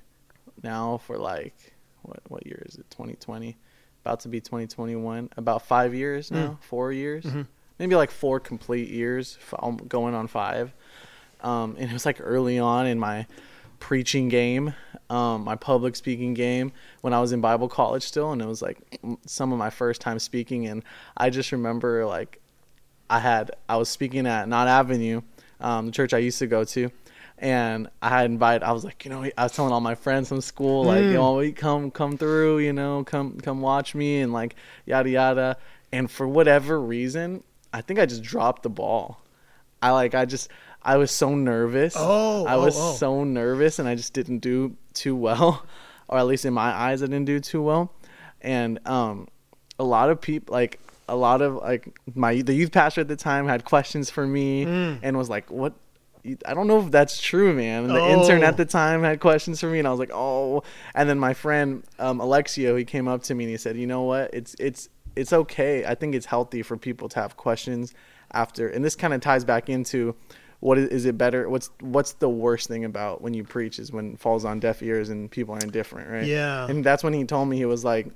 [0.64, 2.90] now for like, what, what year is it?
[2.92, 3.58] 2020?
[4.04, 5.30] About to be 2021.
[5.38, 7.24] About five years now, four years.
[7.24, 7.48] Mhm.
[7.80, 10.74] Maybe like four complete years, I'm going on five.
[11.42, 13.26] Um, and it was like early on in my
[13.80, 14.74] preaching game,
[15.10, 18.62] um, my public speaking game when I was in Bible college still, and it was
[18.62, 18.78] like
[19.26, 20.84] some of my first time speaking, and
[21.18, 22.40] I just remember like
[23.12, 25.22] I had I was speaking at Knott Avenue,
[25.60, 26.90] um, the church I used to go to,
[27.38, 28.64] and I had invited.
[28.64, 31.14] I was like, you know, I was telling all my friends from school, like, you
[31.14, 35.58] know, come come through, you know, come come watch me, and like yada yada.
[35.92, 37.44] And for whatever reason,
[37.74, 39.20] I think I just dropped the ball.
[39.82, 40.50] I like I just
[40.82, 41.96] I was so nervous.
[41.98, 42.94] Oh, I oh, was oh.
[42.94, 45.66] so nervous, and I just didn't do too well,
[46.08, 47.94] or at least in my eyes, I didn't do too well.
[48.40, 49.28] And um,
[49.78, 50.80] a lot of people like
[51.12, 51.84] a lot of like
[52.16, 55.00] my the youth pastor at the time had questions for me Mm.
[55.04, 55.74] and was like, "What?"
[56.46, 57.88] I don't know if that's true, man.
[57.88, 58.14] The Oh.
[58.22, 60.64] intern at the time had questions for me, and I was like, "Oh."
[60.96, 63.88] And then my friend um, Alexio, he came up to me and he said, "You
[63.88, 64.30] know what?
[64.34, 65.84] It's it's it's okay.
[65.86, 67.94] I think it's healthy for people to have questions
[68.34, 70.16] after." And this kind of ties back into
[70.62, 71.50] what is, is it better?
[71.50, 74.82] What's what's the worst thing about when you preach is when it falls on deaf
[74.84, 76.26] ears and people are indifferent, right?
[76.26, 76.68] Yeah.
[76.70, 78.08] And that's when he told me he was like,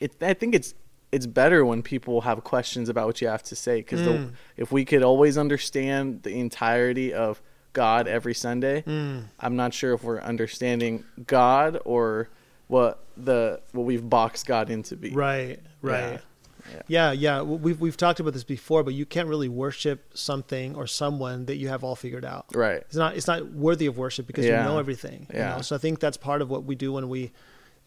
[0.00, 0.74] it, I think it's
[1.12, 4.32] it's better when people have questions about what you have to say because Mm.
[4.56, 7.40] if we could always understand the entirety of
[7.72, 9.24] God every Sunday, Mm.
[9.38, 12.28] I'm not sure if we're understanding God or
[12.68, 15.10] what the what we've boxed God into be.
[15.10, 16.12] Right, right.
[16.12, 16.82] Yeah.
[16.88, 17.36] Yeah, yeah.
[17.38, 21.46] W- We've we've talked about this before, but you can't really worship something or someone
[21.46, 22.46] that you have all figured out.
[22.54, 22.78] Right.
[22.78, 24.62] It's not it's not worthy of worship because Yeah.
[24.64, 25.28] you know everything.
[25.32, 25.54] you Yeah.
[25.56, 25.62] know?
[25.62, 27.30] So I think that's part of what we do when we,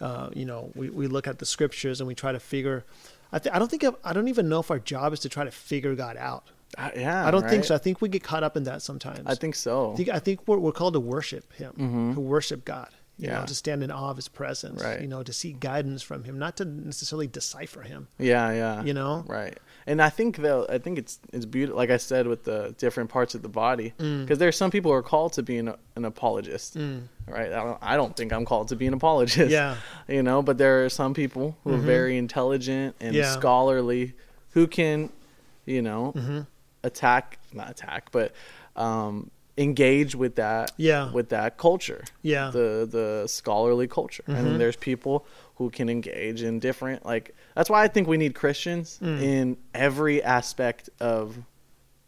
[0.02, 2.86] uh, you know, we, we look at the scriptures and we try to figure.
[3.32, 5.30] I th- I don't think of, I don't even know if our job is to
[5.30, 6.46] try to figure God out.
[6.78, 7.26] Uh, yeah.
[7.28, 7.76] I don't think so.
[7.76, 9.24] I think we get caught up in that sometimes.
[9.26, 9.94] I think so.
[9.94, 12.14] I think, I think we're, we're called to worship Him, Mhm.
[12.16, 12.90] to worship God.
[13.18, 13.40] You Yeah.
[13.42, 14.82] know, to stand in awe of His presence.
[14.82, 15.02] Right.
[15.02, 18.08] You know, to seek guidance from Him, not to necessarily decipher Him.
[18.18, 18.84] yeah, yeah.
[18.84, 19.26] You know.
[19.28, 19.58] Right.
[19.88, 23.10] And I think though I think it's it's beautiful like I said with the different
[23.10, 24.28] parts of the body Mm.
[24.38, 26.78] there are some people who are called to be an, an apologist.
[26.78, 27.04] Mm.
[27.28, 27.52] Right?
[27.52, 29.52] I don't, I don't think I'm called to be an apologist.
[29.52, 29.76] Yeah.
[30.08, 31.76] You know, but there are some people who Mhm.
[31.76, 33.32] are very intelligent and Yeah.
[33.32, 34.13] scholarly
[34.52, 35.10] who can,
[35.65, 36.48] you know, Mhm.
[36.84, 38.32] attack not attack, but
[38.76, 41.12] um engage with that Yeah.
[41.12, 42.50] with that culture Yeah.
[42.52, 44.46] the the scholarly culture and Mm-hmm.
[44.46, 45.26] then there's people
[45.60, 49.22] who can engage in different like that's why i think we need christians Mm.
[49.22, 51.38] in every aspect of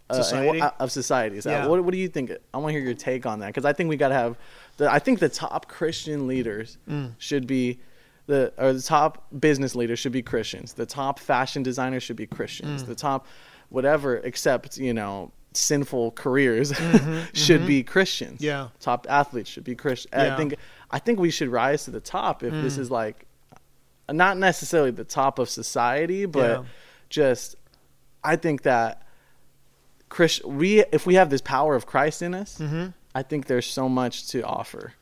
[0.10, 0.60] uh, and Society?
[0.60, 1.68] wha- of societies Yeah.
[1.68, 3.74] what, what do you think i want to hear your take on that because i
[3.74, 4.38] think we got to have
[4.78, 7.12] the i think the top christian leaders Mm.
[7.20, 7.80] should be
[8.28, 12.28] the or the top business leaders should be christians the top fashion designers should be
[12.28, 12.32] Mm.
[12.38, 13.28] christians the top
[13.70, 16.72] whatever except you know sinful careers
[17.34, 18.46] should be christians Mm-hmm.
[18.46, 18.68] Yeah.
[18.80, 20.10] top athletes should be Christian.
[20.14, 20.34] Yeah.
[20.34, 20.56] I think
[20.90, 22.62] I think we should rise to the top if Mm.
[22.64, 23.26] this is like
[24.12, 26.64] not necessarily the top of society, but Yeah.
[27.10, 27.56] just
[28.24, 29.02] I think that
[30.10, 33.66] Chris we if we have this power of Christ in us, hmm I think there's
[33.68, 34.94] so much to offer.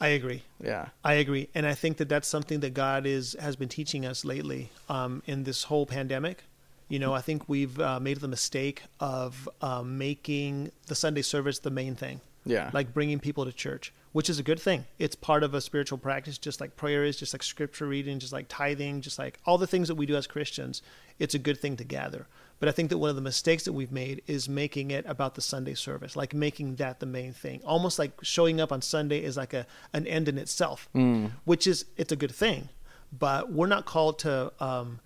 [0.00, 0.42] I agree.
[0.60, 0.86] Yeah.
[1.04, 4.24] I agree, and I think that that's something that God is has been teaching us
[4.24, 6.44] lately um, in this whole pandemic.
[6.88, 11.58] You know, I think we've uh, made the mistake of um, making the Sunday service
[11.60, 12.70] the main thing, Yeah.
[12.72, 14.84] like bringing people to church, which is a good thing.
[14.98, 18.32] It's part of a spiritual practice, just like prayer is, just like scripture reading, just
[18.32, 20.82] like tithing, just like all the things that we do as Christians.
[21.18, 22.26] It's a good thing to gather.
[22.58, 25.34] But I think that one of the mistakes that we've made is making it about
[25.34, 29.22] the Sunday service, like making that the main thing, almost like showing up on Sunday
[29.22, 30.88] is like a an end in itself,
[31.44, 32.68] which is it's a good thing,
[33.16, 35.00] but we're not called to um,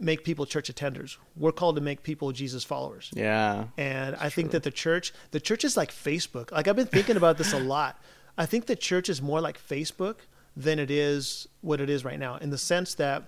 [0.00, 1.16] make people church attenders.
[1.36, 3.10] We're called to make people Jesus followers.
[3.14, 3.66] yeah.
[3.78, 6.50] And I think that the church, the church is like Facebook.
[6.52, 8.00] Like I've been thinking about this a lot.
[8.36, 10.16] I think the church is more like Facebook
[10.56, 13.24] than it is what it is right now, in the sense that,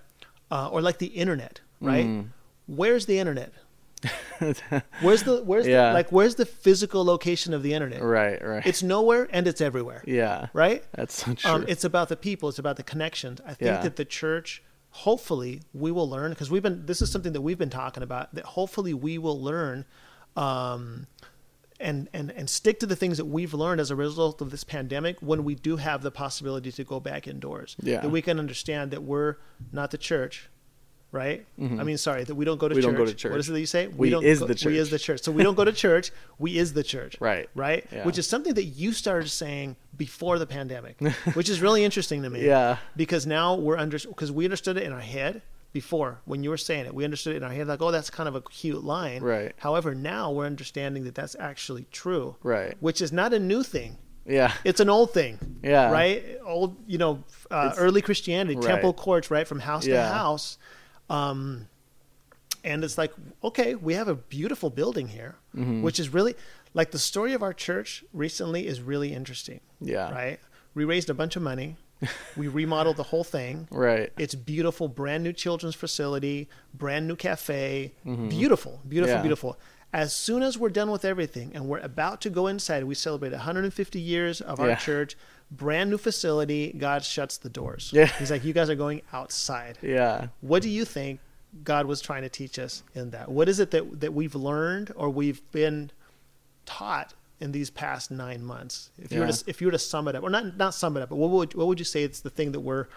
[0.51, 2.05] uh, or like the internet, right?
[2.05, 2.27] Mm.
[2.67, 3.53] Where's the internet?
[5.01, 5.87] Where's the where's Yeah.
[5.89, 8.01] the, like where's the physical location of the internet?
[8.03, 8.65] right, right.
[8.65, 10.47] It's nowhere and it's everywhere, yeah.
[10.53, 10.83] right?
[10.93, 11.51] That's so true.
[11.51, 12.49] Um, it's about the people.
[12.49, 13.41] It's about the connections.
[13.45, 13.81] I think Yeah.
[13.81, 14.61] that the church,
[14.97, 16.85] hopefully, we will learn because we've been.
[16.85, 18.33] This is something that we've been talking about.
[18.35, 19.85] That hopefully we will learn,
[20.35, 21.07] um,
[21.79, 24.63] and and and stick to the things that we've learned as a result of this
[24.63, 25.17] pandemic.
[25.21, 28.01] When we do have the possibility to go back indoors, Yeah.
[28.01, 29.35] that we can understand that we're
[29.71, 30.49] not the church.
[31.11, 31.45] Right.
[31.59, 32.77] I mean, sorry that we don't go to Mm-hmm.
[32.77, 32.91] We church.
[32.97, 33.31] don't go to church.
[33.31, 33.87] What is it that you say?
[33.87, 34.71] We don't is go- the church.
[34.71, 35.21] We is the church.
[35.21, 36.11] So we don't go to church.
[36.37, 37.15] We is the church.
[37.21, 37.49] Right.
[37.55, 37.85] Right.
[37.91, 38.03] Yeah.
[38.05, 40.99] Which is something that you started saying before the pandemic,
[41.33, 42.77] which is really interesting to me yeah.
[42.95, 45.41] because now we're under because we understood it in our head
[45.73, 48.09] before when you were saying it we understood it in our head like oh that's
[48.09, 49.53] kind of a cute line Right.
[49.57, 52.75] however now we're understanding that that's actually true Right.
[52.79, 54.53] which is not a new thing Yeah.
[54.63, 55.91] it's an old thing Yeah.
[55.91, 58.65] right old you know uh, early christianity Right.
[58.65, 60.57] temple courts right from house to house
[61.09, 61.67] um
[62.63, 65.81] and it's like okay we have a beautiful building here Mm-hmm.
[65.81, 66.35] which is really
[66.75, 70.11] like the story of our church recently is really interesting Yeah.
[70.11, 70.39] right
[70.75, 71.77] we raised a bunch of money
[72.35, 74.11] we remodeled the whole thing Right.
[74.19, 77.93] it's beautiful, brand new children's facility, brand new cafe.
[78.05, 79.21] Beautiful, beautiful, Yeah.
[79.23, 79.57] beautiful.
[79.91, 83.31] As soon as we're done with everything and we're about to go inside, we celebrate
[83.31, 84.75] 150 years of our Yeah.
[84.75, 85.17] church,
[85.51, 86.73] brand new facility.
[86.77, 87.91] God shuts the doors.
[87.93, 88.07] Yeah.
[88.19, 89.77] He's like, you guys are going outside.
[89.81, 90.27] Yeah.
[90.41, 91.19] What do you think
[91.63, 93.29] God was trying to teach us in that?
[93.29, 95.91] What is it that, that we've learned or we've been
[96.65, 98.91] taught in these past nine months?
[98.97, 100.97] If you were to if you were to sum it up, or not not sum
[100.97, 102.87] it up, but what would what would you say it's the thing that we're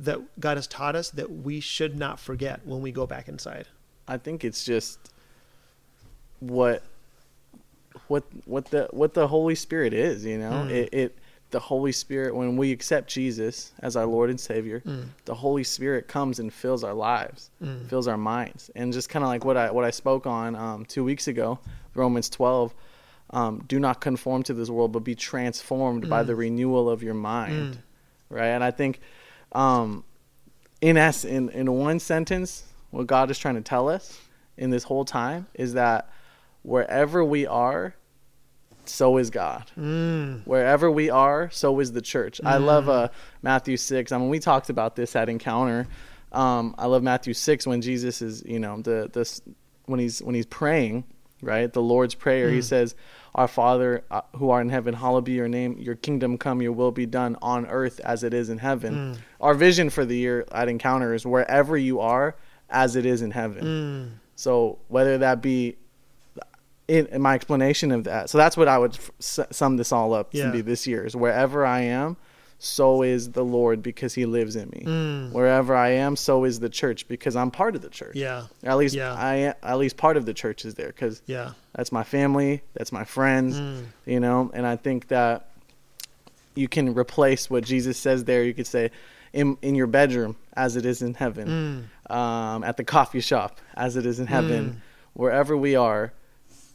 [0.00, 3.68] that God has taught us that we should not forget when we go back inside?
[4.08, 4.98] I think it's just
[6.40, 6.82] what
[8.08, 10.50] what what the what the Holy Spirit is, you know?
[10.50, 10.70] Mm.
[10.70, 11.18] It, it
[11.50, 15.06] the Holy Spirit when we accept Jesus as our Lord and Savior, Mm.
[15.24, 17.88] the Holy Spirit comes and fills our lives, Mm.
[17.88, 18.70] fills our minds.
[18.76, 21.58] And just kind of like what I what I spoke on um 2 weeks ago,
[21.94, 22.74] Romans 12,
[23.30, 26.26] um, do not conform to this world but be transformed by Mm.
[26.28, 27.78] the renewal of your mind.
[28.28, 28.48] Right?
[28.48, 29.00] And I think
[29.52, 30.04] um
[30.80, 34.18] in es- in in one sentence, what God is trying to tell us
[34.56, 36.08] in this whole time is that
[36.62, 37.94] wherever we are,
[38.90, 39.70] so is God.
[39.78, 40.46] Mm.
[40.46, 42.40] Wherever we are, so is the church.
[42.44, 43.08] I love uh,
[43.42, 44.12] Matthew six.
[44.12, 45.86] I mean, we talked about this at Encounter.
[46.32, 49.40] Um, I love Matthew six when Jesus is, you know, the this
[49.86, 51.04] when he's when he's praying,
[51.42, 51.72] right?
[51.72, 52.50] The Lord's prayer.
[52.50, 52.94] He says,
[53.34, 55.76] "Our Father uh, who art in heaven, hallowed be your name.
[55.78, 56.62] Your kingdom come.
[56.62, 60.16] Your will be done on earth as it is in heaven." Our vision for the
[60.16, 62.36] year at Encounter is wherever you are,
[62.68, 63.64] as it is in heaven.
[63.64, 64.18] Mm.
[64.36, 65.76] So whether that be
[66.90, 70.12] in, in my explanation of that, so that's what I would f- sum this all
[70.12, 70.46] up Yeah.
[70.46, 72.16] to be this year is wherever I am,
[72.58, 74.82] so is the Lord because He lives in me.
[74.86, 75.32] Mm.
[75.32, 78.16] Wherever I am, so is the church because I'm part of the church.
[78.16, 78.46] Yeah.
[78.64, 79.14] At least Yeah.
[79.14, 81.52] I at least part of the church is there because Yeah.
[81.74, 83.84] that's my family, that's my friends, Mm.
[84.04, 85.46] you know, and I think that
[86.54, 88.42] you can replace what Jesus says there.
[88.42, 88.90] You could say,
[89.32, 92.14] in in your bedroom as it is in heaven, Mm.
[92.14, 94.76] um, at the coffee shop as it is in heaven, Mm.
[95.14, 96.12] wherever we are,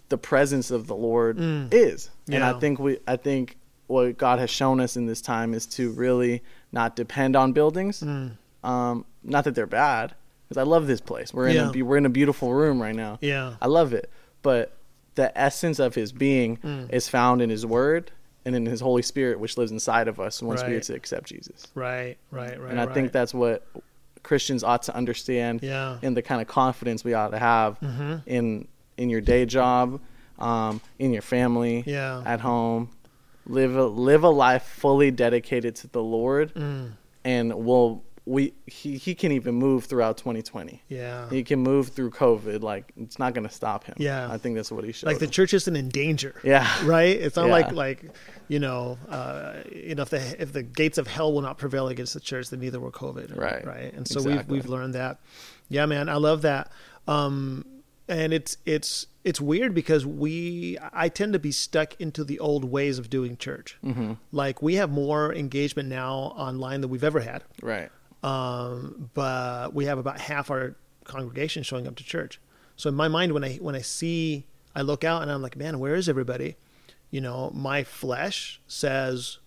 [0.09, 1.37] the presence of the Lord
[1.71, 2.09] is.
[2.31, 5.65] And I think we I think what God has shown us in this time is
[5.67, 6.41] to really
[6.71, 8.01] not depend on buildings.
[8.01, 8.31] Mm.
[8.63, 10.15] Um, not that they're bad,
[10.47, 11.33] because I love this place.
[11.33, 11.71] We're in Yeah.
[11.75, 13.19] a we're in a beautiful room right now.
[13.21, 13.55] Yeah.
[13.61, 14.09] I love it.
[14.41, 14.75] But
[15.15, 16.91] the essence of His being Mm.
[16.91, 18.11] is found in His Word
[18.43, 20.73] and in His Holy Spirit, which lives inside of us once we Right.
[20.75, 21.67] get to accept Jesus.
[21.75, 22.71] Right, right, right.
[22.71, 22.93] and I right.
[22.93, 23.65] think that's what
[24.23, 25.97] Christians ought to understand, Yeah.
[26.01, 28.21] and the kind of confidence we ought to have Mhm.
[28.25, 29.99] in in your day job,
[30.39, 32.21] um, in your family, Yeah.
[32.25, 32.89] at home.
[33.47, 38.97] Live a, live a life fully dedicated to the Lord, Mm, and will we he,
[38.97, 40.81] he can even move throughout 2020.
[40.89, 41.29] yeah.
[41.29, 42.63] He can move through COVID.
[42.63, 43.93] Like it's not going to stop him.
[43.99, 44.27] Yeah.
[44.31, 45.05] I think that's what he showed.
[45.05, 45.31] Like the us.
[45.31, 46.33] church isn't in danger.
[46.43, 47.15] yeah, Right?
[47.15, 47.51] It's not Yeah.
[47.51, 48.05] like like
[48.47, 51.87] you know, uh, you know, if the if the gates of hell will not prevail
[51.87, 53.37] against the church, then neither will COVID.
[53.37, 53.63] Right.
[53.63, 53.93] Right.
[53.93, 54.55] And so Exactly.
[54.55, 55.19] we've we've learned that.
[55.69, 56.71] Yeah, man, I love that.
[57.07, 57.63] Um,
[58.07, 62.63] and it's it's it's weird because we I tend to be stuck into the old
[62.65, 63.77] ways of doing church.
[63.81, 67.43] hmm Like we have more engagement now online than we've ever had.
[67.61, 67.89] right.
[68.23, 72.39] um, but we have about half our congregation showing up to church.
[72.75, 75.55] So in my mind, when I when I see, I look out and I'm like,
[75.55, 76.55] man, where is everybody?
[77.11, 79.37] You know, my flesh says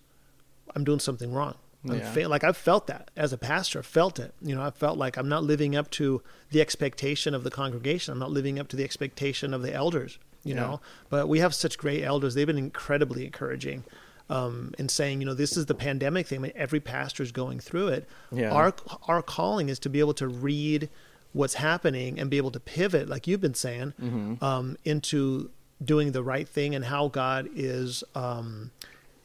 [0.75, 1.55] I'm doing something wrong.
[1.83, 2.11] Yeah.
[2.11, 4.33] fe- like I've felt that as a pastor, felt it.
[4.41, 8.11] You know, I felt like I'm not living up to the expectation of the congregation.
[8.11, 10.19] I'm not living up to the expectation of the elders.
[10.43, 10.61] You Yeah.
[10.61, 12.33] know, but we have such great elders.
[12.33, 13.83] They've been incredibly encouraging
[14.29, 16.39] um, in saying, you know, this is the pandemic thing.
[16.39, 18.07] I mean, every pastor is going through it.
[18.31, 18.51] Yeah.
[18.51, 18.73] Our
[19.07, 20.89] our calling is to be able to read
[21.33, 24.43] what's happening and be able to pivot, like you've been saying, Mm-hmm.
[24.43, 25.49] um, into
[25.83, 28.71] doing the right thing and how God is um,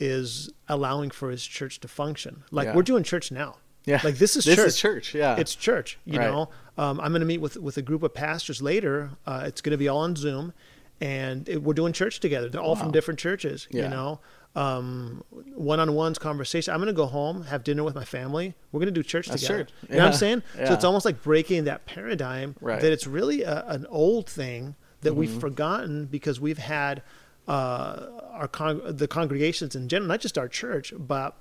[0.05, 2.45] is allowing for His church to function.
[2.51, 2.75] Like Yeah.
[2.77, 3.57] we're doing church now.
[3.87, 4.01] Yeah.
[4.05, 4.67] Like this is this church.
[4.69, 5.14] is church.
[5.14, 5.37] Yeah.
[5.37, 5.99] It's church.
[6.05, 6.31] You Right.
[6.31, 9.11] know, um, I'm going to meet with with a group of pastors later.
[9.27, 10.53] Uh, it's going to be all on Zoom,
[11.01, 12.49] and it, we're doing church together.
[12.49, 13.69] They're all from different churches.
[13.71, 13.83] Yeah.
[13.85, 14.21] You know,
[14.57, 15.23] um,
[15.55, 16.73] one-on-ones conversation.
[16.73, 18.55] I'm going to go home, have dinner with my family.
[18.73, 19.64] We're going to do church That's together.
[19.64, 19.73] church.
[19.83, 20.17] You know what I'm Yeah.
[20.19, 20.43] saying?
[20.67, 22.81] So it's almost like breaking that paradigm Right.
[22.81, 25.19] that it's really a, an old thing that Mm-hmm.
[25.19, 27.03] we've forgotten because we've had
[27.49, 31.37] uh, our con- the congregations in general, not just our church, but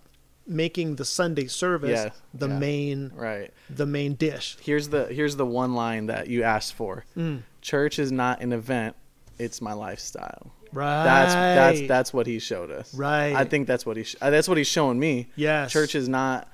[0.45, 2.09] making the Sunday service Yeah.
[2.33, 2.59] the Yeah.
[2.59, 3.53] main right.
[3.69, 4.57] the main dish.
[4.61, 7.05] Here's the here's the one line that you asked for.
[7.17, 7.43] Mm.
[7.61, 8.95] Church is not an event;
[9.39, 10.51] it's my lifestyle.
[10.73, 11.03] Right.
[11.03, 12.93] That's that's that's what he showed us.
[12.93, 13.33] Right.
[13.35, 15.29] I think that's what he sh- uh, that's what he's showing me.
[15.37, 15.71] Yes.
[15.71, 16.49] Church is not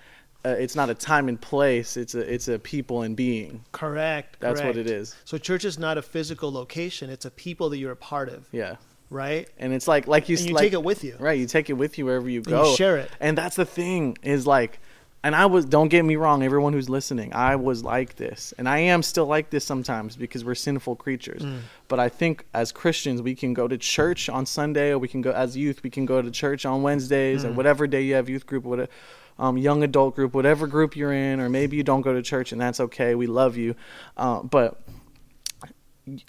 [0.46, 1.98] uh, it's not a time and place.
[1.98, 3.64] It's a it's a people and being.
[3.72, 4.38] correct.
[4.40, 5.16] That's what it is.
[5.26, 8.48] So church is not a physical location; it's a people that you're a part of,
[8.52, 8.76] Yeah.
[9.10, 9.48] Right?
[9.58, 11.16] And it's like like you And you like, take it with you.
[11.20, 11.38] Right.
[11.40, 12.72] You take it with you wherever you go.
[12.72, 13.12] you share it.
[13.20, 14.80] And that's the thing is like,
[15.24, 18.70] and I was don't get me wrong, everyone who's listening, I was like this, and
[18.70, 21.42] I am still like this sometimes because we're sinful creatures.
[21.42, 21.60] Mm.
[21.90, 25.22] But I think as Christians, we can go to church on Sunday, or we can
[25.22, 27.50] go as youth, we can go to church on Wednesdays, Mm.
[27.50, 28.90] or whatever day you have youth group, whatever.
[29.38, 32.52] Um, young adult group, whatever group you're in, or maybe you don't go to church,
[32.52, 33.16] and that's okay.
[33.16, 33.74] We love you,
[34.18, 34.82] uh, but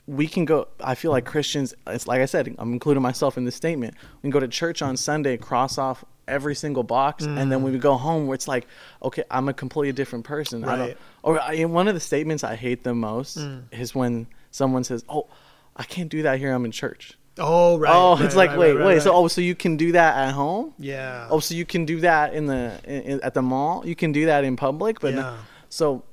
[0.07, 3.45] we can go i feel like christians it's like i said i'm including myself in
[3.45, 7.51] this statement we can go to church on sunday cross off every single box and
[7.51, 8.67] then when we go home where it's like
[9.03, 10.97] okay i'm a completely different person I don't, Right.
[11.23, 13.63] or I, one of the statements i hate the most mm.
[13.73, 15.27] is when someone says oh
[15.77, 17.93] i can't do that here i'm in church Oh, right.
[17.95, 19.93] oh right, it's like right, wait right, wait right, so oh so you can do
[19.93, 21.27] that at home yeah.
[21.31, 24.13] oh so you can do that in the in, in- at the mall you can
[24.13, 25.37] do that in public but no- Yeah.
[25.69, 26.05] so it-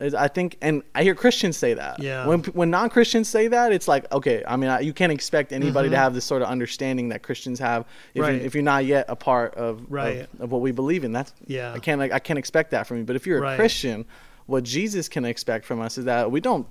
[0.00, 2.02] I think, and I hear Christians say that.
[2.02, 2.26] Yeah.
[2.26, 4.42] When when non Christians say that, it's like okay.
[4.46, 5.98] I mean, I, you can't expect anybody to Mhm.
[5.98, 7.84] have this sort of understanding that Christians have
[8.14, 8.34] if, Right.
[8.34, 10.26] you, if you're not yet a part of, Right.
[10.34, 11.12] of of what we believe in.
[11.12, 11.72] That's Yeah.
[11.74, 13.04] I can't like, I can't expect that from you.
[13.04, 13.56] But if you're a Right.
[13.58, 14.06] Christian,
[14.46, 16.66] what Jesus can expect from us is that we don't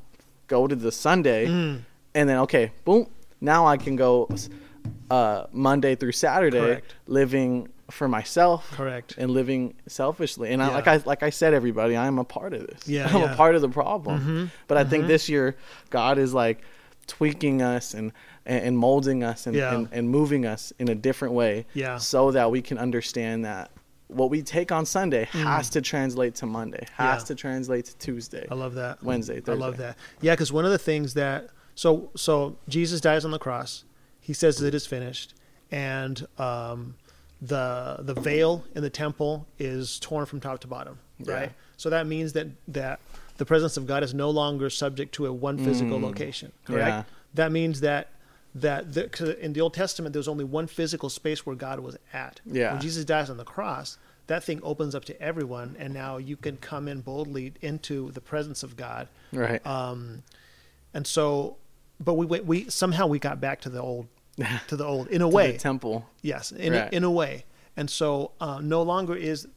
[0.47, 1.79] go to the Sunday Mm.
[2.15, 3.05] and then okay, boom.
[3.41, 4.27] Now I can go
[5.11, 6.95] uh, Monday through Saturday, Correct.
[7.07, 9.15] living for myself, Correct.
[9.17, 10.51] and living selfishly.
[10.51, 12.87] And I, like I like I said, everybody, I'm a part of this.
[12.87, 13.33] Yeah, I'm yeah.
[13.33, 14.19] a part of the problem.
[14.21, 15.55] Mhm, But I think this year,
[15.89, 16.61] God is like
[17.07, 18.11] tweaking us and
[18.45, 19.75] and molding us and, Yeah.
[19.75, 21.97] and, and moving us in a different way, Yeah.
[21.97, 23.69] so that we can understand that
[24.07, 27.25] what we take on Sunday has to translate to Monday, has Mm.
[27.25, 27.25] Yeah.
[27.27, 28.47] to translate to Tuesday.
[28.49, 29.03] I love that.
[29.03, 29.51] Wednesday, Thursday.
[29.63, 29.97] I love that.
[30.21, 33.83] Yeah, because one of the things that so so Jesus dies on the cross.
[34.19, 35.33] He says it is finished,
[35.71, 36.95] and um,
[37.41, 40.99] the the veil in the temple is torn from top to bottom.
[41.19, 41.33] Yeah.
[41.33, 41.51] Right.
[41.77, 42.99] So that means that that
[43.37, 46.03] the presence of God is no longer subject to a one physical Mm.
[46.03, 46.51] location.
[46.65, 46.87] Correct.
[46.87, 47.03] Yeah.
[47.35, 48.09] That means that
[48.55, 51.97] that the, in the Old Testament there was only one physical space where God was
[52.11, 52.41] at.
[52.45, 52.73] Yeah.
[52.73, 56.35] When Jesus dies on the cross, that thing opens up to everyone, and now you
[56.35, 59.07] can come in boldly into the presence of God.
[59.31, 59.65] Right.
[59.65, 60.23] Um,
[60.93, 61.57] and so
[62.03, 64.07] but we went, we somehow we got back to the old
[64.67, 65.51] to the old in a To way.
[65.53, 66.05] the temple.
[66.21, 66.91] Yes, in Right.
[66.91, 67.45] a, in a way,
[67.77, 69.47] and so uh, no longer is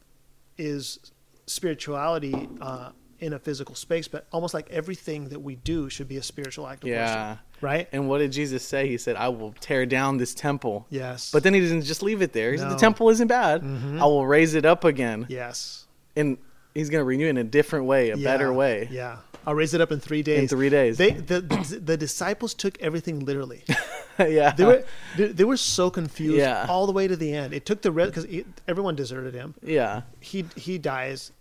[0.57, 0.99] is
[1.45, 6.17] spirituality uh, in a physical space, but almost like everything that we do should be
[6.17, 7.29] a spiritual act of Yeah.
[7.29, 7.87] worship, right?
[7.91, 8.87] And what did Jesus say?
[8.89, 12.21] He said, "I will tear down this temple." Yes, But then he didn't just leave
[12.21, 12.51] it there.
[12.51, 13.61] He said, "The temple isn't bad.
[13.61, 13.99] Mhm.
[14.01, 16.37] I will raise it up again." yes, And
[16.75, 19.17] he's going to renew it in a different way, a Yeah, better way, Yeah,
[19.47, 20.39] I'll raise it up in three days.
[20.39, 20.97] in three days.
[20.97, 23.63] They the, the the disciples took everything literally.
[24.19, 24.51] yeah.
[24.53, 24.83] They were
[25.17, 26.65] they, they were so confused Yeah.
[26.69, 27.53] all the way to the end.
[27.53, 28.25] It took the red because
[28.67, 29.55] everyone deserted him.
[29.63, 30.01] yeah.
[30.19, 31.31] He he dies,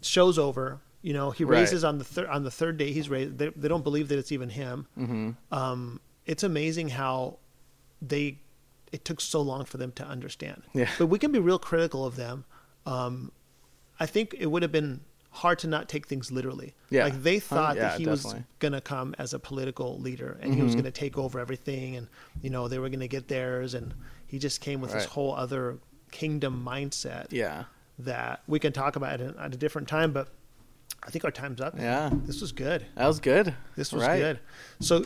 [0.00, 0.80] show's over.
[1.02, 1.60] You know he Right.
[1.60, 2.92] raises on the third on the third day.
[2.92, 3.36] He's raised.
[3.38, 4.86] They, they don't believe that it's even him.
[4.94, 7.38] hmm Um, it's amazing how
[8.00, 8.38] they
[8.92, 10.62] it took so long for them to understand.
[10.72, 10.88] Yeah.
[10.98, 12.44] But we can be real critical of them.
[12.86, 13.32] Um,
[14.00, 15.00] I think it would have been
[15.34, 16.74] hard to not take things literally.
[16.90, 17.04] Yeah.
[17.04, 20.62] Like they thought yeah, that he was gonna come as a political leader and he
[20.62, 20.78] was Mhm.
[20.78, 22.06] gonna take over everything and
[22.40, 23.94] you know they were gonna get theirs and
[24.26, 25.78] he just came with this whole other
[26.12, 27.64] kingdom mindset Yeah.
[27.98, 30.12] that we can talk about at a, at a different time.
[30.12, 30.28] But
[31.02, 31.74] I think our time's up.
[31.76, 32.10] Yeah.
[32.24, 32.86] This was good.
[32.94, 33.54] That was good.
[33.76, 34.18] This was Right.
[34.20, 34.38] good.
[34.80, 35.04] So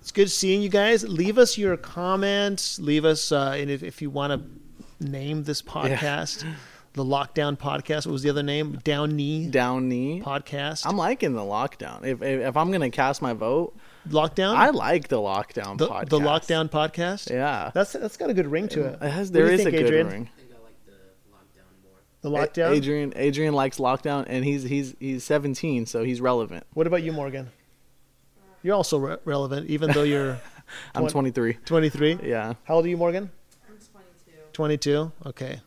[0.00, 1.06] it's good seeing you guys.
[1.06, 2.78] Leave us your comments.
[2.78, 6.44] Leave us, uh, and if, if you want to name this podcast,
[6.94, 8.06] the Lockdown Podcast.
[8.06, 8.78] What was the other name?
[8.84, 10.22] Down Knee Down knee.
[10.24, 10.86] Podcast.
[10.86, 12.04] I'm liking the lockdown.
[12.04, 13.76] If if, if I'm gonna cast my vote,
[14.08, 14.54] lockdown.
[14.56, 16.08] I like the lockdown the, podcast.
[16.08, 17.30] the Lockdown Podcast.
[17.30, 17.70] Yeah.
[17.74, 18.98] That's that's got a good ring to it.
[19.02, 20.06] It has, What do there you is think, a good Adrian?
[20.08, 20.30] ring.
[20.32, 22.00] I think I like the lockdown more.
[22.20, 22.30] The
[22.70, 22.76] Lockdown.
[22.76, 26.64] Adrian Adrian likes lockdown, and he's he's he's 17, so he's relevant.
[26.74, 27.50] What about you, Morgan?
[28.62, 30.40] You're also re- relevant, even though you're
[30.94, 31.54] I'm Twen- 23.
[31.66, 32.18] 23.
[32.22, 32.54] Yeah.
[32.64, 33.30] How old are you, Morgan?
[33.68, 34.38] I'm 22.
[34.54, 35.12] 22.
[35.26, 35.60] Okay,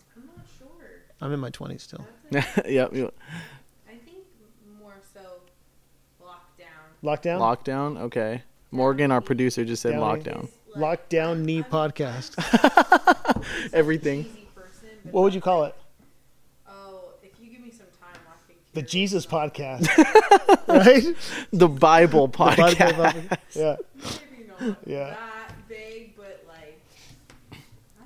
[1.22, 1.30] I'm not sure.
[1.30, 2.05] I'm in my 20s still.
[2.32, 2.93] That's a, yep.
[2.93, 3.13] yep.
[3.88, 4.18] I think
[4.82, 5.22] more so
[6.22, 7.03] lockdown.
[7.03, 7.39] Lockdown.
[7.39, 7.97] Lockdown.
[8.01, 8.41] Okay.
[8.72, 10.01] Morgan, our producer, just said Down.
[10.01, 10.49] lockdown.
[10.76, 12.36] Like, Lockdown I'm- Knee I'm Podcast.
[13.74, 14.24] Everything.
[14.26, 15.76] cheesy person, but What would you call it?
[16.68, 18.34] Oh, if you give me some time, I'll.
[18.74, 19.49] The through Jesus something.
[19.51, 20.68] Podcast.
[20.68, 21.15] right?
[21.53, 22.97] The Bible The podcast.
[22.97, 23.76] Bible- Yeah.
[23.95, 25.09] Maybe not Yeah.
[25.11, 26.80] that big, but like,
[27.53, 27.55] I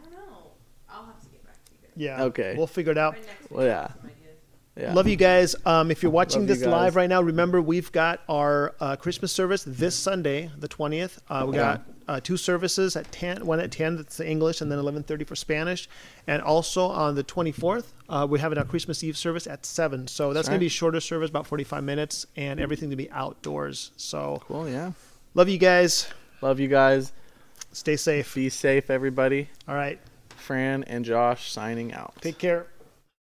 [0.03, 0.51] don't know.
[0.89, 1.81] I'll have to get back to you guys.
[1.96, 2.24] Yeah.
[2.24, 2.56] Okay.
[2.58, 3.14] We'll figure it out.
[3.14, 3.82] By next week, Well, yeah.
[3.82, 4.18] have some ideas.
[4.78, 4.94] Yeah.
[4.94, 5.56] Love you guys.
[5.66, 6.68] Um, if you're watching Love this guys.
[6.70, 11.20] live right now, remember we've got our uh, Christmas service this Sunday, the 20th.
[11.30, 14.72] Uh, we got uh, two services at 10, one at 10 that's the English, and
[14.72, 15.89] then 11:30 for Spanish.
[16.26, 20.08] And also on the 24th, uh, we're having our Christmas Eve service at 7.
[20.08, 22.96] So that's That's going to be a shorter service, about 45 minutes, and everything to
[22.96, 23.92] be outdoors.
[23.98, 24.70] So Cool.
[24.70, 24.94] Yeah.
[25.36, 26.08] love you guys.
[26.42, 27.12] Love you guys.
[27.74, 28.34] Stay safe.
[28.36, 29.50] Be safe, everybody.
[29.68, 30.00] All right.
[30.42, 32.16] Fran and Josh signing out.
[32.22, 32.68] Take care.